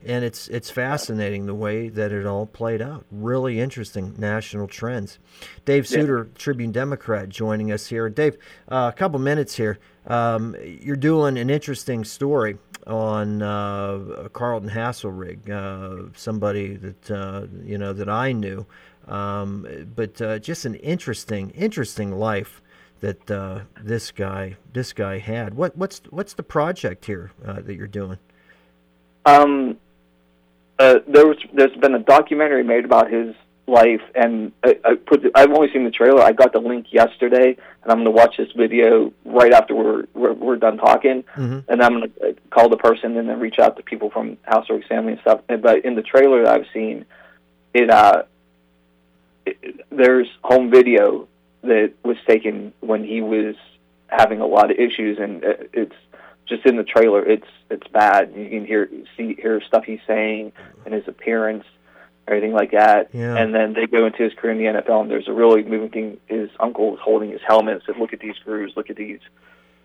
And 0.07 0.25
it's 0.25 0.49
it's 0.49 0.71
fascinating 0.71 1.47
the 1.47 1.55
way 1.55 1.89
that 1.89 2.13
it 2.13 2.25
all 2.25 2.47
played 2.47 2.81
out. 2.81 3.05
Really 3.11 3.59
interesting 3.61 4.15
national 4.17 4.69
trends. 4.69 5.19
Dave 5.65 5.91
Yeah. 5.91 6.01
Sutor, 6.01 6.29
Tribune 6.37 6.73
Democrat, 6.73 7.29
joining 7.29 7.73
us 7.73 7.89
here. 7.89 8.09
Dave, 8.09 8.37
uh, 8.69 8.91
a 8.95 8.97
couple 8.97 9.19
minutes 9.19 9.57
here. 9.57 9.79
Um, 10.07 10.57
you're 10.63 10.97
doing 10.97 11.37
an 11.37 11.51
interesting 11.51 12.05
story 12.05 12.59
on 12.87 13.43
uh, 13.43 14.29
Carlton 14.33 14.71
Haselrig, 14.71 15.51
uh, 15.51 16.11
somebody 16.17 16.77
that 16.77 17.11
uh, 17.11 17.47
you 17.65 17.77
know 17.77 17.93
that 17.93 18.09
I 18.09 18.33
knew, 18.33 18.67
um, 19.09 19.67
but 19.95 20.23
uh, 20.23 20.39
just 20.39 20.65
an 20.65 20.77
interesting, 20.77 21.51
interesting 21.51 22.13
life 22.13 22.63
that 23.01 23.31
uh, 23.31 23.61
this 23.81 24.11
guy 24.11 24.57
this 24.73 24.93
guy 24.93 25.19
had. 25.19 25.55
What 25.55 25.77
what's 25.77 26.01
what's 26.11 26.35
the 26.35 26.43
project 26.43 27.05
here 27.07 27.33
uh, 27.47 27.61
that 27.61 27.75
you're 27.75 27.87
doing? 27.87 28.19
Um, 29.27 29.77
uh, 30.79 31.01
there 31.07 31.27
was 31.27 31.37
there's 31.53 31.77
been 31.77 31.95
a 31.95 31.99
documentary 32.01 32.65
made 32.65 32.85
about 32.85 33.11
his 33.11 33.35
life, 33.67 34.01
and 34.15 34.53
I, 34.65 34.79
I 34.85 34.95
put 34.95 35.23
the, 35.23 35.31
I've 35.35 35.51
only 35.51 35.71
seen 35.73 35.85
the 35.85 35.91
trailer. 35.91 36.23
I 36.23 36.33
got 36.33 36.53
the 36.55 36.61
link 36.61 36.87
yesterday, 36.91 37.57
and 37.83 37.93
I'm 37.93 37.99
going 38.03 38.05
to 38.07 38.11
watch 38.11 38.37
this 38.39 38.49
video 38.57 39.13
right 39.25 39.53
after 39.53 39.75
we're 39.75 40.05
we're, 40.15 40.33
we're 40.33 40.57
done 40.57 40.79
talking, 40.79 41.23
Mhm. 41.37 41.65
and 41.69 41.83
I'm 41.83 41.99
going 41.99 42.11
to 42.21 42.37
call 42.51 42.69
the 42.71 42.77
person 42.79 43.17
and 43.19 43.29
then 43.29 43.39
reach 43.39 43.59
out 43.59 43.77
to 43.77 43.83
people 43.83 44.11
from 44.11 44.39
Houseworks 44.51 44.89
family 44.89 45.13
and 45.13 45.21
stuff. 45.21 45.41
But 45.47 45.85
in 45.85 45.95
the 45.97 46.03
trailer 46.03 46.45
that 46.45 46.55
I've 46.55 46.67
seen, 46.73 47.05
it 47.75 47.91
uh, 47.91 48.23
it, 49.45 49.81
there's 49.91 50.29
home 50.43 50.71
video 50.71 51.28
that 51.63 51.93
was 52.05 52.17
taken 52.27 52.73
when 52.81 53.05
he 53.05 53.21
was 53.21 53.55
having 54.09 54.41
a 54.41 54.47
lot 54.47 54.71
of 54.71 54.79
issues, 54.79 55.19
and 55.19 55.43
it's 55.73 55.95
just 56.47 56.65
in 56.67 56.77
the 56.77 56.85
trailer. 56.85 57.25
It's 57.25 57.47
it's 57.71 57.87
bad. 57.89 58.33
You 58.35 58.49
can 58.49 58.67
hear 58.67 58.89
see 59.17 59.35
hear 59.35 59.61
stuff 59.67 59.85
he's 59.85 60.01
saying 60.07 60.53
and 60.85 60.95
his 60.95 61.07
appearance, 61.07 61.65
everything 62.27 62.53
like 62.53 62.73
that. 62.73 63.11
Yeah. 63.13 63.37
And 63.37 63.55
then 63.55 63.75
they 63.75 63.87
go 63.87 64.07
into 64.07 64.23
his 64.23 64.33
career 64.35 64.53
in 64.53 64.59
the 64.59 64.81
NFL, 64.81 65.03
and 65.03 65.11
there's 65.11 65.29
a 65.29 65.33
really 65.33 65.63
moving 65.63 65.91
thing. 65.91 66.21
His 66.27 66.51
uncle 66.59 66.91
was 66.91 67.01
holding 67.03 67.31
his 67.31 67.41
helmet 67.47 67.75
and 67.75 67.83
said, 67.87 67.97
"Look 67.99 68.13
at 68.13 68.21
these 68.21 68.37
screws. 68.37 68.73
Look 68.77 68.91
at 68.91 68.97
these. 68.97 69.21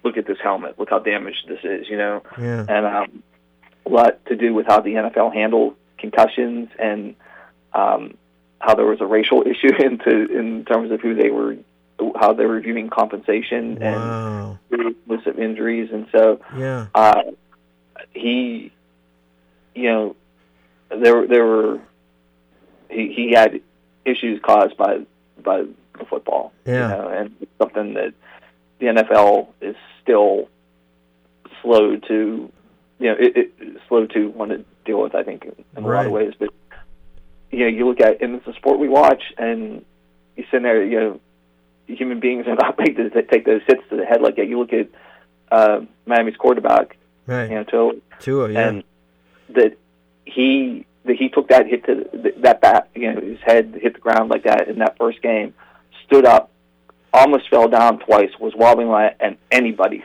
Look 0.03 0.17
at 0.17 0.27
this 0.27 0.37
helmet. 0.41 0.79
Look 0.79 0.89
how 0.89 0.99
damaged 0.99 1.47
this 1.47 1.59
is." 1.63 1.89
You 1.89 1.97
know. 1.97 2.23
Yeah. 2.39 2.65
And 2.67 2.85
um, 2.85 3.23
a 3.85 3.89
lot 3.89 4.25
to 4.27 4.35
do 4.35 4.53
with 4.53 4.67
how 4.67 4.79
the 4.79 4.91
NFL 4.91 5.33
handled 5.33 5.75
concussions 5.97 6.69
and 6.79 7.15
um, 7.73 8.15
how 8.63 8.75
there 8.75 8.85
was 8.85 9.01
a 9.01 9.05
racial 9.05 9.41
issue 9.45 9.75
into 9.79 10.25
in 10.37 10.65
terms 10.65 10.91
of 10.91 11.01
who 11.01 11.13
they 11.13 11.29
were 11.29 11.57
how 12.19 12.33
they 12.33 12.45
were 12.45 12.59
viewing 12.59 12.89
compensation 12.89 13.77
wow. 13.79 14.57
and 14.71 14.95
of 15.25 15.39
injuries, 15.39 15.89
and 15.91 16.07
so 16.11 16.39
yeah, 16.57 16.87
uh, 16.95 17.21
he, 18.11 18.71
you 19.75 19.83
know, 19.83 20.15
there 20.89 21.27
there 21.27 21.45
were 21.45 21.79
he 22.89 23.13
he 23.13 23.31
had 23.33 23.61
issues 24.05 24.41
caused 24.41 24.75
by 24.75 25.05
by 25.41 25.63
the 25.97 26.05
football, 26.09 26.51
yeah, 26.65 26.73
you 26.73 27.03
know, 27.03 27.07
and 27.09 27.35
it's 27.41 27.51
something 27.57 27.93
that 27.93 28.13
the 28.79 28.87
NFL 28.87 29.47
is 29.61 29.75
still 30.01 30.49
slow 31.61 31.95
to, 31.95 32.51
you 32.99 33.07
know, 33.07 33.15
it, 33.17 33.37
it 33.37 33.81
slow 33.87 34.07
to 34.07 34.29
want 34.29 34.51
to 34.51 34.65
deal 34.83 35.01
with. 35.01 35.15
I 35.15 35.23
think 35.23 35.45
in, 35.45 35.63
in 35.77 35.83
a 35.83 35.87
lot 35.87 36.05
of 36.05 36.11
ways, 36.11 36.33
but 36.37 36.49
you 37.53 37.59
know, 37.59 37.67
you 37.67 37.87
look 37.87 38.01
at 38.01 38.21
and 38.21 38.35
it's 38.35 38.47
a 38.47 38.53
sport 38.53 38.79
we 38.79 38.89
watch, 38.89 39.21
and 39.37 39.85
you 40.35 40.43
sit 40.51 40.63
there, 40.63 40.83
you 40.83 40.99
know, 40.99 41.19
human 41.87 42.19
beings 42.19 42.47
are 42.47 42.55
not 42.55 42.77
made 42.79 42.97
to 42.97 43.21
take 43.23 43.45
those 43.45 43.61
hits 43.67 43.83
to 43.89 43.95
the 43.95 44.05
head 44.05 44.21
like 44.21 44.35
that. 44.37 44.47
You 44.47 44.59
look 44.59 44.73
at 44.73 44.89
uh, 45.51 45.81
Miami's 46.05 46.35
quarterback, 46.35 46.97
right. 47.27 47.49
you 47.49 47.55
know, 47.55 47.63
to 47.65 48.01
Tua, 48.19 48.51
yeah, 48.51 48.69
and 48.69 48.83
that 49.49 49.77
he 50.25 50.85
that 51.05 51.15
he 51.15 51.29
took 51.29 51.49
that 51.49 51.67
hit 51.67 51.85
to 51.85 52.07
the, 52.11 52.33
that 52.41 52.61
bat, 52.61 52.89
you 52.95 53.13
know, 53.13 53.21
his 53.21 53.39
head 53.45 53.77
hit 53.79 53.93
the 53.93 53.99
ground 53.99 54.29
like 54.29 54.43
that 54.43 54.67
in 54.67 54.79
that 54.79 54.97
first 54.97 55.21
game, 55.21 55.53
stood 56.05 56.25
up, 56.25 56.49
almost 57.13 57.49
fell 57.49 57.67
down 57.67 57.99
twice, 57.99 58.29
was 58.39 58.53
wobbling 58.55 58.87
like, 58.87 59.15
and 59.19 59.37
anybody, 59.51 60.03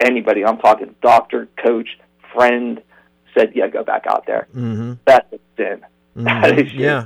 anybody, 0.00 0.44
I'm 0.44 0.58
talking 0.58 0.94
doctor, 1.02 1.48
coach, 1.62 1.98
friend, 2.32 2.80
said, 3.36 3.52
yeah, 3.54 3.66
go 3.66 3.82
back 3.82 4.04
out 4.08 4.26
there. 4.26 4.46
mm-hmm. 4.54 4.94
That's 5.04 5.32
a 5.32 5.38
sin. 5.56 5.84
That 6.24 6.44
Mhm. 6.52 6.58
is 6.58 6.62
just- 6.64 6.74
yeah, 6.74 7.04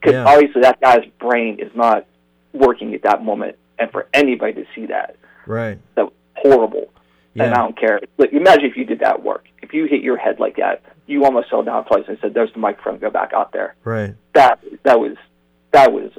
Because 0.00 0.14
Yeah. 0.14 0.24
obviously 0.24 0.62
that 0.62 0.80
guy's 0.80 1.04
brain 1.20 1.58
is 1.60 1.70
not 1.76 2.04
working 2.52 2.92
at 2.94 3.02
that 3.02 3.24
moment, 3.24 3.56
and 3.78 3.90
for 3.92 4.06
anybody 4.12 4.52
to 4.54 4.64
see 4.74 4.86
that, 4.86 5.16
right, 5.46 5.78
that 5.94 6.04
was 6.06 6.12
horrible. 6.36 6.88
And 7.34 7.54
I 7.54 7.56
don't 7.58 7.78
care. 7.78 7.98
Like, 8.18 8.32
imagine 8.34 8.66
if 8.66 8.76
you 8.76 8.84
did 8.84 8.98
that 8.98 9.22
work. 9.22 9.46
If 9.62 9.72
you 9.72 9.86
hit 9.86 10.02
your 10.02 10.18
head 10.18 10.38
like 10.38 10.56
that, 10.56 10.82
you 11.06 11.24
almost 11.24 11.48
fell 11.48 11.62
down 11.62 11.84
twice. 11.86 12.04
and 12.06 12.18
said, 12.20 12.34
"There's 12.34 12.52
the 12.52 12.58
microphone. 12.58 12.98
Go 12.98 13.08
back 13.10 13.32
out 13.32 13.52
there." 13.52 13.74
right, 13.84 14.12
That 14.34 14.58
that 14.82 15.00
was 15.00 15.16
that 15.70 15.92
was 15.94 16.10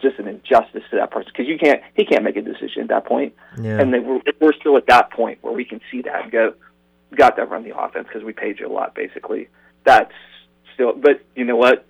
just 0.00 0.18
an 0.20 0.28
injustice 0.28 0.84
to 0.90 0.96
that 0.96 1.10
person 1.10 1.30
because 1.32 1.48
you 1.48 1.58
can't 1.58 1.80
he 1.94 2.04
can't 2.04 2.22
make 2.22 2.36
a 2.36 2.42
decision 2.42 2.82
at 2.82 2.88
that 2.88 3.04
point. 3.06 3.32
yeah, 3.60 3.80
And 3.80 3.92
they 3.92 3.98
were, 3.98 4.20
we're 4.40 4.52
still 4.52 4.76
at 4.76 4.86
that 4.86 5.10
point 5.10 5.38
where 5.42 5.52
we 5.52 5.64
can 5.64 5.80
see 5.90 6.02
that 6.02 6.22
and 6.22 6.30
go, 6.30 6.54
got 7.16 7.34
that 7.36 7.50
run 7.50 7.64
the 7.64 7.76
offense 7.76 8.06
because 8.06 8.22
we 8.22 8.32
paid 8.32 8.60
you 8.60 8.68
a 8.68 8.72
lot, 8.72 8.94
basically. 8.94 9.48
That's 9.84 10.12
still, 10.74 10.92
but 10.94 11.22
you 11.34 11.44
know 11.44 11.56
what? 11.56 11.86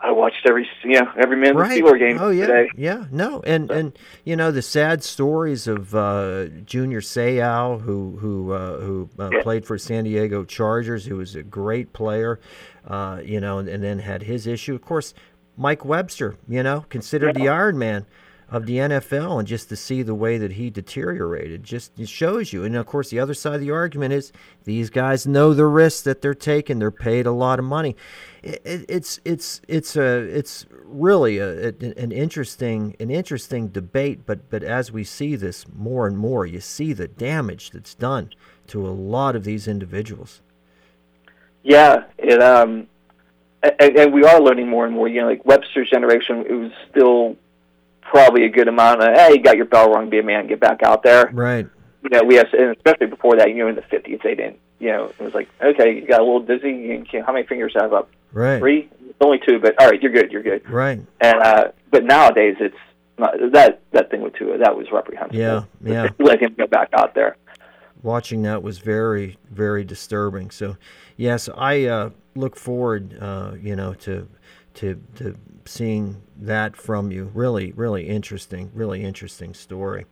I 0.00 0.12
watched 0.12 0.46
every 0.48 0.68
you 0.84 1.00
know 1.00 1.10
every 1.16 1.48
of 1.48 1.56
right. 1.56 1.82
Steeler 1.82 1.98
game 1.98 2.18
oh 2.20 2.30
yeah, 2.30 2.46
today. 2.46 2.70
yeah, 2.76 3.06
no, 3.10 3.40
and 3.44 3.68
and 3.70 3.98
you 4.24 4.36
know 4.36 4.52
the 4.52 4.62
sad 4.62 5.02
stories 5.02 5.66
of 5.66 5.92
uh, 5.92 6.46
Junior 6.64 7.00
Seau, 7.00 7.80
who 7.80 8.16
who 8.20 8.52
uh, 8.52 8.78
who 8.78 9.10
uh, 9.18 9.30
Yeah. 9.32 9.42
played 9.42 9.66
for 9.66 9.76
San 9.76 10.04
Diego 10.04 10.44
Chargers, 10.44 11.06
who 11.06 11.16
was 11.16 11.34
a 11.34 11.42
great 11.42 11.92
player, 11.92 12.38
uh, 12.86 13.20
you 13.24 13.40
know, 13.40 13.58
and, 13.58 13.68
and 13.68 13.82
then 13.82 13.98
had 13.98 14.22
his 14.22 14.46
issue. 14.46 14.74
Of 14.76 14.82
course, 14.82 15.14
Mike 15.56 15.84
Webster, 15.84 16.36
you 16.48 16.62
know, 16.62 16.84
considered 16.88 17.34
the 17.34 17.48
Iron 17.48 17.76
Man 17.76 18.06
of 18.50 18.64
the 18.64 18.76
NFL, 18.76 19.38
and 19.38 19.46
just 19.46 19.68
to 19.68 19.76
see 19.76 20.02
the 20.02 20.14
way 20.14 20.38
that 20.38 20.52
he 20.52 20.70
deteriorated, 20.70 21.62
just 21.62 21.98
it 21.98 22.08
shows 22.08 22.52
you. 22.52 22.64
And 22.64 22.74
of 22.76 22.86
course, 22.86 23.10
the 23.10 23.20
other 23.20 23.34
side 23.34 23.56
of 23.56 23.60
the 23.60 23.70
argument 23.70 24.14
is 24.14 24.32
these 24.64 24.88
guys 24.88 25.26
know 25.26 25.52
the 25.52 25.66
risks 25.66 26.00
that 26.02 26.22
they're 26.22 26.34
taking. 26.34 26.78
They're 26.78 26.90
paid 26.90 27.26
a 27.26 27.32
lot 27.32 27.58
of 27.58 27.66
money. 27.66 27.94
It, 28.42 28.62
it, 28.64 28.84
it's 28.88 29.20
it's 29.24 29.60
it's 29.68 29.96
a 29.96 30.20
it's 30.20 30.64
really 30.82 31.38
a- 31.38 31.68
an 31.68 32.10
interesting 32.10 32.96
an 32.98 33.10
interesting 33.10 33.68
debate. 33.68 34.24
But 34.24 34.48
but 34.48 34.62
as 34.62 34.90
we 34.90 35.04
see 35.04 35.36
this 35.36 35.66
more 35.76 36.06
and 36.06 36.16
more, 36.16 36.46
you 36.46 36.60
see 36.60 36.94
the 36.94 37.08
damage 37.08 37.70
that's 37.70 37.94
done 37.94 38.30
to 38.68 38.86
a 38.86 38.90
lot 38.90 39.36
of 39.36 39.44
these 39.44 39.68
individuals. 39.68 40.40
Yeah, 41.62 42.04
it 42.16 42.40
um, 42.40 42.86
and, 43.62 43.98
and 43.98 44.12
we 44.14 44.24
are 44.24 44.40
learning 44.40 44.68
more 44.68 44.86
and 44.86 44.94
more. 44.94 45.06
You 45.06 45.20
know, 45.20 45.28
like 45.28 45.44
Webster's 45.44 45.90
generation, 45.90 46.46
it 46.48 46.54
was 46.54 46.72
still 46.90 47.36
probably 48.10 48.44
a 48.44 48.48
good 48.48 48.68
amount 48.68 49.02
of 49.02 49.14
hey, 49.14 49.32
you 49.34 49.42
got 49.42 49.56
your 49.56 49.66
bell 49.66 49.90
rung, 49.90 50.10
be 50.10 50.18
a 50.18 50.22
man, 50.22 50.46
get 50.46 50.60
back 50.60 50.82
out 50.82 51.02
there. 51.02 51.30
Right. 51.32 51.66
You 52.02 52.10
know, 52.10 52.22
we 52.24 52.36
have, 52.36 52.46
and 52.52 52.76
especially 52.76 53.06
before 53.06 53.36
that, 53.36 53.48
you 53.48 53.56
know, 53.56 53.68
in 53.68 53.74
the 53.74 53.82
fifties, 53.82 54.20
they 54.22 54.34
didn't. 54.34 54.58
You 54.78 54.90
know, 54.92 55.04
it 55.06 55.20
was 55.20 55.34
like, 55.34 55.48
okay, 55.60 55.96
you 55.96 56.06
got 56.06 56.20
a 56.20 56.24
little 56.24 56.40
dizzy. 56.40 57.04
How 57.26 57.32
many 57.32 57.46
fingers 57.46 57.74
have 57.80 57.92
up? 57.92 58.10
Right. 58.32 58.58
Three, 58.58 58.88
only 59.20 59.40
two, 59.46 59.58
but 59.58 59.74
all 59.80 59.88
right, 59.88 60.00
you're 60.00 60.12
good, 60.12 60.30
you're 60.30 60.42
good. 60.42 60.68
Right. 60.70 61.00
And 61.20 61.42
uh, 61.42 61.72
but 61.90 62.04
nowadays, 62.04 62.56
it's 62.60 62.76
not, 63.18 63.34
that 63.52 63.82
that 63.92 64.10
thing 64.10 64.22
with 64.22 64.34
Tua, 64.34 64.58
that 64.58 64.76
was 64.76 64.86
reprehensible. 64.92 65.36
Yeah, 65.38 65.64
yeah. 65.82 66.08
Let 66.20 66.40
him 66.40 66.54
go 66.56 66.66
back 66.68 66.90
out 66.92 67.14
there. 67.14 67.36
watching 68.02 68.42
that 68.42 68.62
was 68.62 68.78
very 68.78 69.36
very 69.50 69.82
disturbing 69.84 70.50
so 70.50 70.76
yes 71.16 71.48
i 71.56 71.84
uh, 71.84 72.10
look 72.36 72.54
forward 72.56 73.16
uh, 73.20 73.52
you 73.60 73.74
know 73.74 73.92
to 73.92 74.28
to 74.78 75.00
to 75.16 75.36
seeing 75.64 76.22
that 76.36 76.76
from 76.76 77.10
you 77.10 77.30
really 77.34 77.72
really 77.72 78.08
interesting 78.08 78.70
really 78.74 79.02
interesting 79.02 79.52
story 79.52 80.06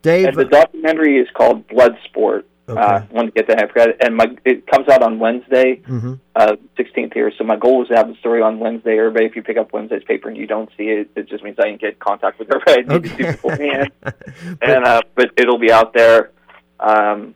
dave 0.00 0.26
And 0.28 0.36
the 0.36 0.44
documentary 0.46 1.18
is 1.18 1.28
called 1.34 1.66
Bloodsport. 1.68 2.44
Uh, 2.68 2.72
Okay. 2.72 2.80
I 2.80 3.06
wanted 3.10 3.34
to 3.34 3.42
get 3.42 3.48
that. 3.48 3.58
I 3.62 3.66
forgot 3.66 3.88
it. 3.88 3.96
And 4.00 4.16
my 4.16 4.26
it 4.44 4.66
comes 4.68 4.88
out 4.88 5.02
on 5.02 5.18
Wednesday, 5.18 5.82
mhm. 5.86 6.20
uh, 6.36 6.54
16th 6.78 7.12
here. 7.12 7.32
So 7.36 7.42
my 7.44 7.56
goal 7.56 7.82
is 7.82 7.88
to 7.88 7.96
have 7.96 8.08
the 8.08 8.14
story 8.14 8.40
on 8.40 8.60
Wednesday. 8.60 8.98
Everybody, 8.98 9.26
if 9.26 9.34
you 9.34 9.42
pick 9.42 9.56
up 9.56 9.72
Wednesday's 9.72 10.04
paper 10.04 10.28
and 10.28 10.36
you 10.36 10.46
don't 10.46 10.70
see 10.76 10.84
it, 10.84 11.10
it 11.16 11.28
just 11.28 11.42
means 11.42 11.58
I 11.58 11.64
didn't 11.64 11.80
get 11.80 11.94
in 11.94 11.98
contact 11.98 12.38
with 12.38 12.48
everybody. 12.54 12.84
I 12.88 12.98
need 12.98 13.02
to 13.02 13.08
see 13.08 13.14
okay 13.14 13.32
beforehand. 13.32 13.90
and 14.62 14.84
uh, 14.84 15.02
but 15.16 15.32
it'll 15.36 15.58
be 15.58 15.72
out 15.72 15.92
there. 15.92 16.30
Um, 16.78 17.34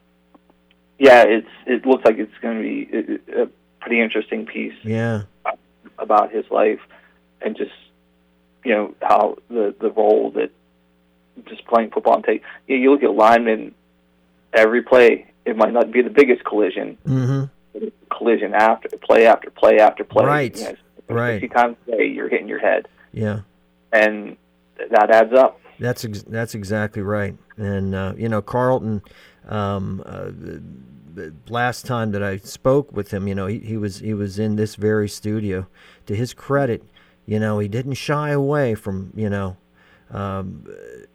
yeah, 0.99 1.25
it's 1.27 1.51
it 1.67 1.85
looks 1.85 2.05
like 2.05 2.19
it's 2.19 2.39
going 2.41 2.57
to 2.57 2.63
be 2.63 3.33
a, 3.33 3.43
a 3.43 3.49
pretty 3.81 4.01
interesting 4.01 4.47
piece 4.47 4.75
yeah 4.83 5.23
about 5.99 6.31
his 6.33 6.45
life 6.51 6.81
and 7.41 7.57
just 7.57 7.73
you 8.65 8.73
know 8.73 8.95
how 9.03 9.37
the 9.49 9.75
the 9.81 9.91
role 9.91 10.31
that 10.33 10.51
just 11.47 11.65
playing 11.67 11.91
football 11.91 12.17
and 12.17 12.25
take. 12.25 12.43
You, 12.67 12.77
know, 12.77 12.83
you 12.83 12.91
look 12.93 13.03
at 13.03 13.15
linemen 13.15 13.75
every 14.53 14.83
play. 14.83 15.27
It 15.45 15.57
might 15.57 15.73
not 15.73 15.93
be 15.93 16.03
the 16.03 16.11
biggest 16.11 16.45
collision, 16.45 16.99
hmm 17.05 17.45
collision 18.11 18.55
after 18.55 18.89
play 18.97 19.27
after 19.27 19.51
play 19.51 19.79
after 19.79 20.03
play. 20.03 20.25
Right. 20.25 20.57
You 20.57 20.65
know, 20.65 20.75
Right. 21.09 21.41
Fifty 21.41 21.55
times 21.55 21.77
a 21.87 21.97
day, 21.99 22.07
you're 22.07 22.29
hitting 22.29 22.49
your 22.49 22.59
head, 22.59 22.89
yeah 23.13 23.41
and 23.93 24.37
that 24.91 25.11
adds 25.11 25.33
up. 25.33 25.61
That's 25.79 26.05
ex- 26.05 26.25
that's 26.25 26.55
exactly 26.55 27.03
right. 27.03 27.37
And 27.57 27.95
uh, 27.95 28.15
you 28.17 28.29
know, 28.29 28.43
Carlton. 28.43 29.03
Um, 29.47 30.03
uh, 30.05 30.31
last 31.49 31.87
time 31.87 32.13
that 32.13 32.23
I 32.23 32.39
spoke 32.39 32.93
with 32.93 33.13
him, 33.13 33.29
you 33.29 33.35
know, 33.35 33.47
he, 33.47 33.59
he 33.61 33.77
was 33.77 34.01
he 34.01 34.15
was 34.15 34.39
in 34.39 34.57
this 34.57 34.75
very 34.75 35.09
studio. 35.09 35.67
To 36.07 36.15
his 36.15 36.35
credit, 36.35 36.83
you 37.27 37.39
know, 37.39 37.59
he 37.59 37.69
didn't 37.69 37.95
shy 37.95 38.31
away 38.31 38.75
from 38.75 39.13
you 39.15 39.31
know 39.31 39.57
um, 40.11 40.65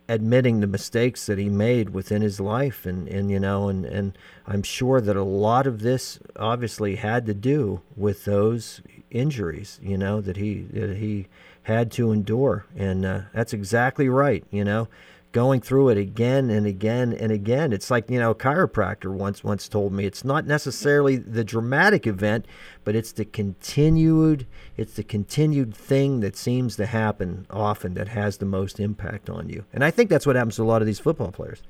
admitting 0.10 0.60
the 0.60 0.67
mistakes 0.67 1.26
that 1.26 1.38
he 1.38 1.50
made 1.50 1.91
within 1.91 2.22
his 2.22 2.39
life, 2.39 2.86
and, 2.86 3.08
and 3.08 3.32
you 3.32 3.39
know, 3.39 3.70
and, 3.70 3.86
and 3.86 4.17
I'm 4.46 4.63
sure 4.63 5.00
that 5.00 5.15
a 5.15 5.24
lot 5.24 5.67
of 5.67 5.82
this 5.82 6.20
obviously 6.36 6.96
had 6.96 7.26
to 7.28 7.34
do 7.34 7.82
with 7.96 8.26
those 8.26 8.82
injuries, 9.10 9.80
you 9.82 9.98
know, 9.98 10.20
that 10.22 10.38
he 10.38 10.62
that 10.74 10.98
he 10.98 11.28
had 11.63 11.91
to 11.91 12.12
endure, 12.12 12.65
and 12.76 13.06
uh, 13.06 13.22
that's 13.34 13.54
exactly 13.54 14.10
right, 14.10 14.44
you 14.52 14.63
know. 14.63 14.88
Going 15.32 15.62
through 15.62 15.88
it 15.89 15.98
again 15.98 16.50
and 16.50 16.67
again 16.67 17.13
and 17.13 17.32
again. 17.32 17.72
It's 17.72 17.89
like, 17.89 18.10
you 18.10 18.20
know, 18.20 18.32
a 18.32 18.36
chiropractor 18.36 19.13
once 19.13 19.46
once 19.46 19.70
told 19.70 19.94
me 19.94 20.04
it's 20.06 20.26
not 20.26 20.46
necessarily 20.46 21.15
the 21.15 21.46
dramatic 21.46 22.06
event, 22.06 22.46
but 22.84 22.96
it's 22.96 23.13
the 23.13 23.24
continued 23.24 24.46
it's 24.76 24.94
the 24.94 25.04
continued 25.04 25.74
thing 25.74 26.20
that 26.20 26.36
seems 26.36 26.76
to 26.76 26.86
happen 26.86 27.48
often 27.50 27.94
that 27.94 28.10
has 28.10 28.38
the 28.38 28.46
most 28.46 28.78
impact 28.78 29.30
on 29.30 29.48
you. 29.48 29.63
And 29.72 29.86
I 29.86 29.91
think 29.91 30.10
that's 30.10 30.26
what 30.26 30.36
happens 30.36 30.58
to 30.58 30.63
a 30.63 30.65
lot 30.65 30.82
of 30.82 30.86
these 30.86 31.00
football 31.00 31.32
players. 31.32 31.62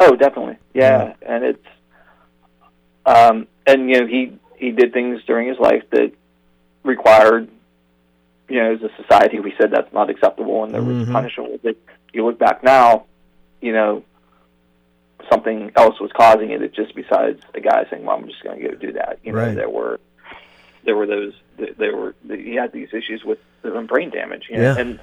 Oh, 0.00 0.16
definitely. 0.16 0.56
Yeah, 0.74 1.14
and 1.22 1.44
it's 1.44 1.66
um, 3.06 3.46
and 3.64 3.88
you 3.88 4.00
know 4.00 4.06
he 4.08 4.36
he 4.56 4.72
did 4.72 4.92
things 4.92 5.22
during 5.24 5.46
his 5.46 5.58
life 5.60 5.84
that 5.92 6.10
required 6.82 7.48
you 8.48 8.60
know 8.60 8.72
as 8.74 8.82
a 8.82 8.90
society 9.00 9.38
we 9.38 9.54
said 9.56 9.70
that's 9.70 9.92
not 9.92 10.10
acceptable 10.10 10.64
and 10.64 10.74
there 10.74 10.82
was 10.82 11.06
Mhm. 11.06 11.12
punishment 11.12 11.52
with 11.52 11.64
it. 11.64 11.78
You 12.12 12.24
look 12.26 12.38
back 12.38 12.62
now, 12.62 13.06
you 13.60 13.72
know, 13.72 14.04
something 15.30 15.70
else 15.76 15.98
was 16.00 16.10
causing 16.12 16.50
it. 16.50 16.62
It 16.62 16.74
just 16.74 16.94
besides 16.94 17.40
a 17.54 17.60
guy 17.60 17.86
saying, 17.90 18.04
"Well, 18.04 18.16
I'm 18.16 18.26
just 18.28 18.42
going 18.42 18.60
to 18.60 18.68
go 18.68 18.74
do 18.74 18.92
that." 18.92 19.18
You 19.22 19.32
know, 19.32 19.38
Right. 19.38 19.54
there 19.54 19.70
were 19.70 20.00
there 20.84 20.96
were 20.96 21.06
those 21.06 21.32
there 21.78 21.96
were 21.96 22.14
he 22.28 22.54
had 22.54 22.72
these 22.72 22.88
issues 22.92 23.24
with 23.24 23.38
brain 23.86 24.10
damage. 24.10 24.46
You 24.50 24.56
know? 24.58 24.62
Yeah. 24.74 24.78
and 24.78 25.00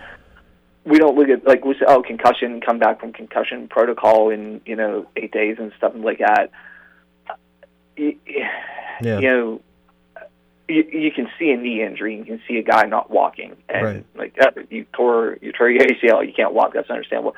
we 0.86 0.98
don't 0.98 1.16
look 1.18 1.30
at 1.30 1.46
like 1.46 1.64
we 1.66 1.74
say, 1.76 1.86
oh, 1.88 2.02
concussion, 2.02 2.62
come 2.62 2.80
back 2.80 3.00
from 3.00 3.14
concussion 3.14 3.68
protocol 3.68 4.30
in 4.30 4.62
you 4.66 4.76
know 4.76 5.06
eight 5.16 5.32
days 5.32 5.58
and 5.60 5.72
stuff 5.78 5.94
like 5.96 6.20
that. 6.20 6.52
Yeah. 7.98 9.20
you 9.20 9.22
know, 9.22 9.62
you, 10.70 10.84
you 10.92 11.12
can 11.12 11.28
see 11.38 11.50
a 11.52 11.58
knee 11.58 11.84
injury, 11.84 12.18
you 12.18 12.24
can 12.26 12.42
see 12.48 12.58
a 12.58 12.64
guy 12.64 12.84
not 12.86 13.10
walking, 13.10 13.56
and 13.68 13.86
Right. 13.86 14.06
like 14.16 14.36
uh, 14.42 14.52
you 14.70 14.86
tore 14.94 15.38
you 15.42 15.52
tore 15.52 15.70
your 15.70 15.82
ACL, 15.84 16.26
you 16.26 16.34
can't 16.34 16.54
walk. 16.54 16.74
That's 16.74 16.90
understandable. 16.90 17.36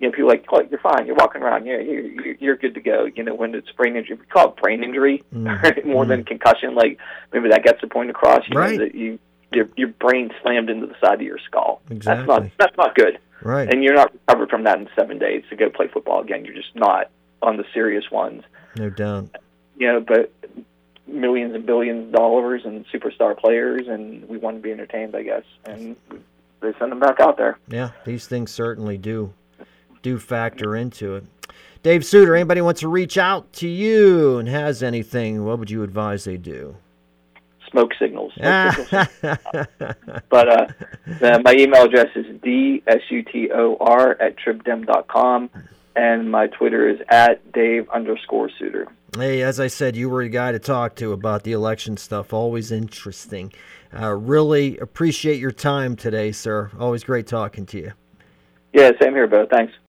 You 0.00 0.08
know, 0.08 0.12
people 0.12 0.30
are 0.30 0.34
like, 0.34 0.44
oh, 0.52 0.60
you're 0.70 0.80
fine, 0.80 1.06
you're 1.06 1.14
walking 1.16 1.40
around, 1.42 1.66
yeah, 1.66 1.78
you're 1.78 2.00
you're- 2.02 2.36
you're 2.40 2.56
good 2.56 2.74
to 2.74 2.80
go. 2.80 3.06
You 3.14 3.22
know, 3.22 3.34
when 3.34 3.54
it's 3.54 3.70
brain 3.72 3.96
injury, 3.96 4.16
we 4.16 4.26
call 4.26 4.50
it 4.50 4.56
brain 4.56 4.82
injury 4.84 5.22
Mm. 5.34 5.84
more 5.86 6.04
than 6.04 6.24
concussion. 6.24 6.74
Like 6.74 6.98
maybe 7.32 7.48
that 7.48 7.64
gets 7.64 7.80
the 7.80 7.86
point 7.86 8.10
across. 8.10 8.42
You 8.48 8.58
Right. 8.58 8.78
know, 8.78 8.84
that 8.84 8.94
you 8.94 9.18
your 9.52 9.68
your 9.76 9.88
brain 9.88 10.30
slammed 10.42 10.68
into 10.70 10.86
the 10.86 10.96
side 11.00 11.14
of 11.14 11.22
your 11.22 11.38
skull. 11.46 11.80
Exactly. 11.90 12.26
That's 12.26 12.40
not 12.42 12.50
that's 12.58 12.76
not 12.76 12.94
good. 12.94 13.18
Right. 13.42 13.68
And 13.72 13.84
you're 13.84 13.94
not 13.94 14.12
recovered 14.12 14.50
from 14.50 14.64
that 14.64 14.78
in 14.78 14.88
seven 14.96 15.18
days 15.18 15.44
to 15.50 15.56
go 15.56 15.70
play 15.70 15.86
football 15.88 16.20
again. 16.22 16.44
You're 16.44 16.54
just 16.54 16.74
not 16.74 17.10
on 17.42 17.56
the 17.56 17.64
serious 17.72 18.10
ones. 18.10 18.42
no 18.76 18.90
doubt. 18.90 19.28
You 19.78 19.86
know, 19.92 20.00
but 20.00 20.32
millions 21.06 21.54
and 21.54 21.66
billions 21.66 22.06
of 22.06 22.12
dollars 22.12 22.62
and 22.64 22.84
superstar 22.92 23.36
players, 23.36 23.86
and 23.88 24.28
we 24.28 24.38
want 24.38 24.56
to 24.56 24.62
be 24.62 24.72
entertained, 24.72 25.14
I 25.14 25.22
guess. 25.22 25.44
And 25.64 25.96
they 26.60 26.72
send 26.78 26.92
them 26.92 27.00
back 27.00 27.20
out 27.20 27.36
there. 27.36 27.58
Yeah, 27.68 27.90
these 28.04 28.26
things 28.26 28.50
certainly 28.50 28.98
do 28.98 29.32
do 30.02 30.18
factor 30.18 30.76
into 30.76 31.16
it. 31.16 31.24
Dave 31.82 32.02
Sutor, 32.02 32.34
anybody 32.34 32.60
wants 32.60 32.80
to 32.80 32.88
reach 32.88 33.18
out 33.18 33.52
to 33.54 33.68
you 33.68 34.38
and 34.38 34.48
has 34.48 34.82
anything, 34.82 35.44
what 35.44 35.58
would 35.58 35.70
you 35.70 35.82
advise 35.82 36.24
they 36.24 36.36
do? 36.36 36.76
Smoke 37.70 37.92
signals. 37.98 38.32
Smoke 38.34 38.74
signals. 39.20 39.96
But 40.30 40.48
uh, 40.48 40.66
my 41.42 41.54
email 41.54 41.84
address 41.84 42.08
is 42.14 42.26
dsutor 42.36 44.16
at 44.20 44.36
tribdem.com, 44.38 45.50
and 45.96 46.30
my 46.30 46.46
Twitter 46.46 46.88
is 46.88 47.00
at 47.08 47.52
Dave 47.52 47.88
underscore 47.90 48.50
Sutor. 48.58 48.86
Hey, 49.16 49.42
as 49.42 49.60
I 49.60 49.68
said, 49.68 49.94
you 49.94 50.10
were 50.10 50.22
a 50.22 50.28
guy 50.28 50.50
to 50.50 50.58
talk 50.58 50.96
to 50.96 51.12
about 51.12 51.44
the 51.44 51.52
election 51.52 51.96
stuff. 51.96 52.32
Always 52.32 52.72
interesting. 52.72 53.52
Uh, 53.96 54.10
really 54.10 54.76
appreciate 54.78 55.38
your 55.38 55.52
time 55.52 55.94
today, 55.94 56.32
sir. 56.32 56.72
Always 56.80 57.04
great 57.04 57.28
talking 57.28 57.64
to 57.66 57.78
you. 57.78 57.92
Yeah, 58.72 58.90
same 59.00 59.14
here, 59.14 59.28
Bo. 59.28 59.46
Thanks. 59.46 59.74